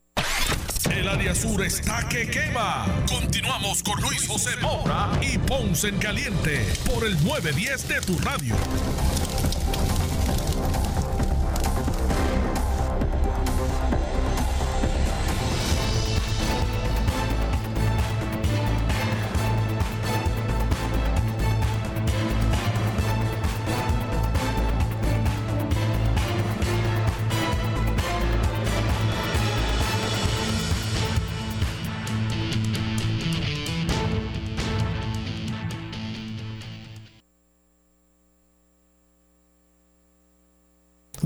[0.91, 2.85] El área sur está que quema.
[3.07, 8.55] Continuamos con Luis José Moura y Ponce en Caliente por el 910 de tu radio.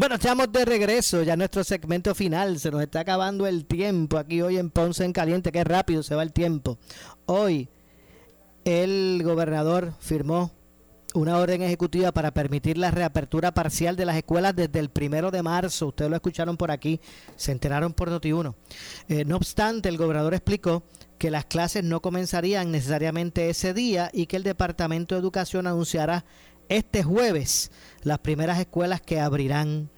[0.10, 2.58] Bueno, estamos de regreso ya nuestro segmento final.
[2.58, 5.52] Se nos está acabando el tiempo aquí hoy en Ponce en Caliente.
[5.52, 6.80] Qué rápido se va el tiempo.
[7.28, 7.70] Hoy
[8.66, 10.52] el gobernador firmó
[11.14, 15.44] una orden ejecutiva para permitir la reapertura parcial de las escuelas desde el primero de
[15.44, 15.90] marzo.
[15.90, 17.00] Ustedes lo escucharon por aquí,
[17.36, 18.56] se enteraron por Noti1.
[19.10, 20.82] Eh, no obstante, el gobernador explicó
[21.20, 26.26] que las clases no comenzarían necesariamente ese día y que el Departamento de Educación anunciará
[26.68, 29.92] este jueves las primeras escuelas que abrirán.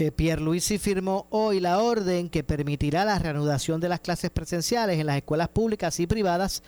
[0.00, 5.04] Eh, Pierluisi firmó hoy la orden que permitirá la reanudación de las clases presenciales en
[5.04, 6.62] las escuelas públicas y privadas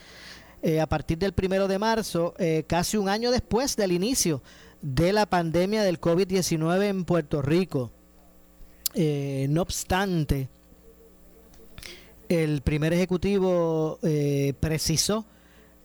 [0.60, 4.42] eh, a partir del primero de marzo, eh, casi un año después del inicio
[4.82, 7.90] de la pandemia del COVID-19 en Puerto Rico.
[8.92, 10.50] Eh, no obstante,
[12.28, 13.98] el primer ejecutivo
[14.60, 15.24] precisó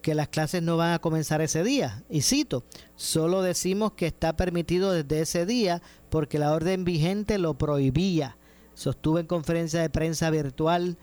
[0.02, 2.04] que las clases no van a comenzar ese día.
[2.10, 2.64] Y cito,
[2.96, 8.38] solo decimos que está permitido desde ese día porque la orden vigente lo prohibía.
[8.74, 10.98] Sostuvo en conferencia de prensa virtual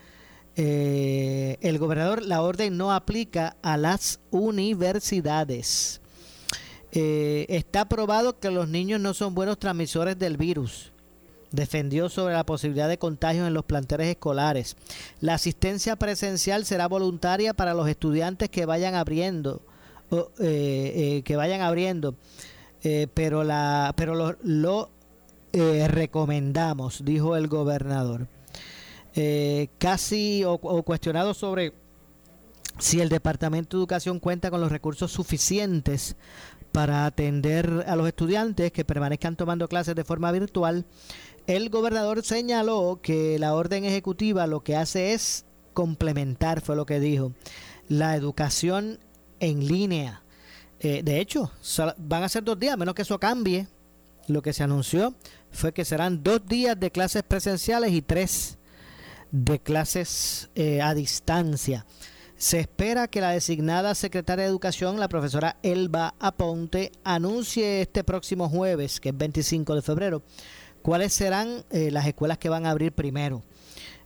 [0.57, 6.01] eh, el gobernador, la orden no aplica a las universidades.
[6.93, 10.93] Eh, está probado que los niños no son buenos transmisores del virus.
[11.51, 14.77] Defendió sobre la posibilidad de contagios en los planteles escolares.
[15.21, 19.63] La asistencia presencial será voluntaria para los estudiantes que vayan abriendo,
[20.39, 22.17] eh, que vayan abriendo,
[23.15, 24.91] pero la, pero lo, lo,
[25.55, 28.27] eh, recomendamos, dijo el gobernador.
[29.15, 31.73] Eh, casi o, cuestionado sobre
[32.81, 36.17] si el Departamento de Educación cuenta con los recursos suficientes
[36.73, 40.87] para atender a los estudiantes que permanezcan tomando clases de forma virtual,
[41.47, 46.99] el gobernador señaló que la orden ejecutiva lo que hace es complementar, fue lo que
[46.99, 47.31] dijo,
[47.89, 48.99] la educación
[49.39, 50.25] en línea.
[50.81, 51.53] Eh, de hecho,
[51.97, 53.69] van a ser dos días, menos que eso cambie.
[54.27, 55.15] Lo que se anunció
[55.55, 58.59] fue que serán dos días de clases presenciales y tres
[59.31, 61.87] de clases eh, a distancia.
[62.37, 68.49] Se espera que la designada secretaria de Educación, la profesora Elba Aponte, anuncie este próximo
[68.49, 70.23] jueves, que es 25 de febrero,
[70.83, 73.43] cuáles serán eh, las escuelas que van a abrir primero.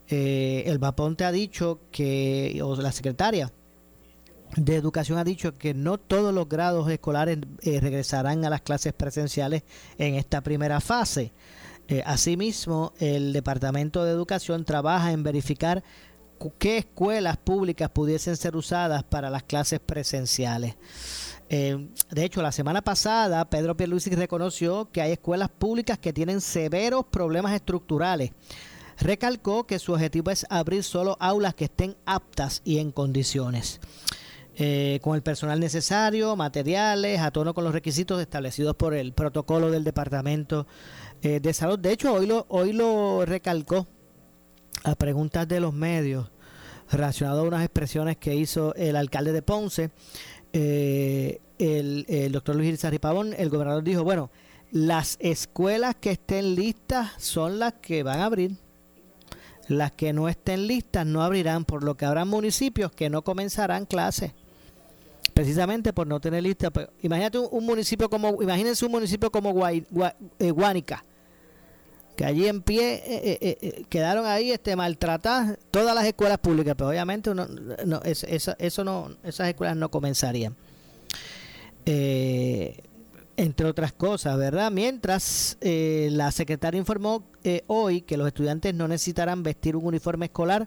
[0.07, 3.53] Eh, Elba Aponte ha dicho que, o la secretaria
[4.57, 8.93] de Educación ha dicho que no todos los grados escolares eh, regresarán a las clases
[8.93, 9.63] presenciales
[9.99, 11.33] en esta primera fase.
[11.89, 15.83] Eh, asimismo, el Departamento de Educación trabaja en verificar
[16.59, 20.77] qué escuelas públicas pudiesen ser usadas para las clases presenciales.
[21.49, 26.41] Eh, de hecho, la semana pasada Pedro Pierluisi reconoció que hay escuelas públicas que tienen
[26.41, 28.33] severos problemas estructurales.
[28.99, 33.81] Recalcó que su objetivo es abrir solo aulas que estén aptas y en condiciones.
[34.61, 39.71] Eh, con el personal necesario, materiales, a tono con los requisitos establecidos por el protocolo
[39.71, 40.67] del Departamento
[41.23, 41.79] eh, de Salud.
[41.79, 43.87] De hecho, hoy lo, hoy lo recalcó
[44.83, 46.33] a preguntas de los medios
[46.91, 49.91] relacionado a unas expresiones que hizo el alcalde de Ponce,
[50.53, 54.31] eh, el, doctor Luis Irizarry Pavón, el gobernador dijo, bueno,
[54.73, 58.57] las escuelas que estén listas son las que van a abrir.
[59.69, 63.85] Las que no estén listas no abrirán, por lo que habrá municipios que no comenzarán
[63.87, 64.33] clases.
[65.39, 66.69] Precisamente por no tener lista.
[66.69, 71.05] Pues, imagínate un, un municipio como, imagínense un municipio como Guay- Gua- eh, Guánica,
[72.17, 76.91] que allí en pie eh, eh, quedaron ahí este maltratadas todas las escuelas públicas, pero
[76.91, 80.57] obviamente uno, no, eso no, esas escuelas no comenzarían.
[81.87, 84.73] Entre otras cosas, ¿verdad?
[84.73, 87.23] Mientras la secretaria informó
[87.69, 90.67] hoy que los estudiantes no necesitarán vestir un uniforme escolar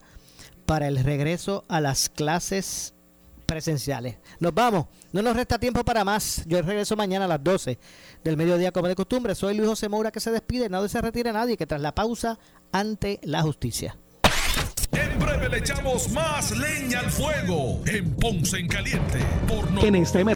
[0.66, 2.94] para el regreso a las clases
[3.52, 4.16] presenciales.
[4.40, 6.42] Nos vamos, no nos resta tiempo para más.
[6.46, 7.78] Yo regreso mañana a las 12
[8.24, 9.36] del mediodía como de costumbre.
[9.36, 12.40] Soy Luis José Moura que se despide, no se retire nadie que tras la pausa
[12.72, 13.98] ante la justicia.
[14.94, 20.22] En breve le echamos más leña al fuego en Ponce en Caliente por En esta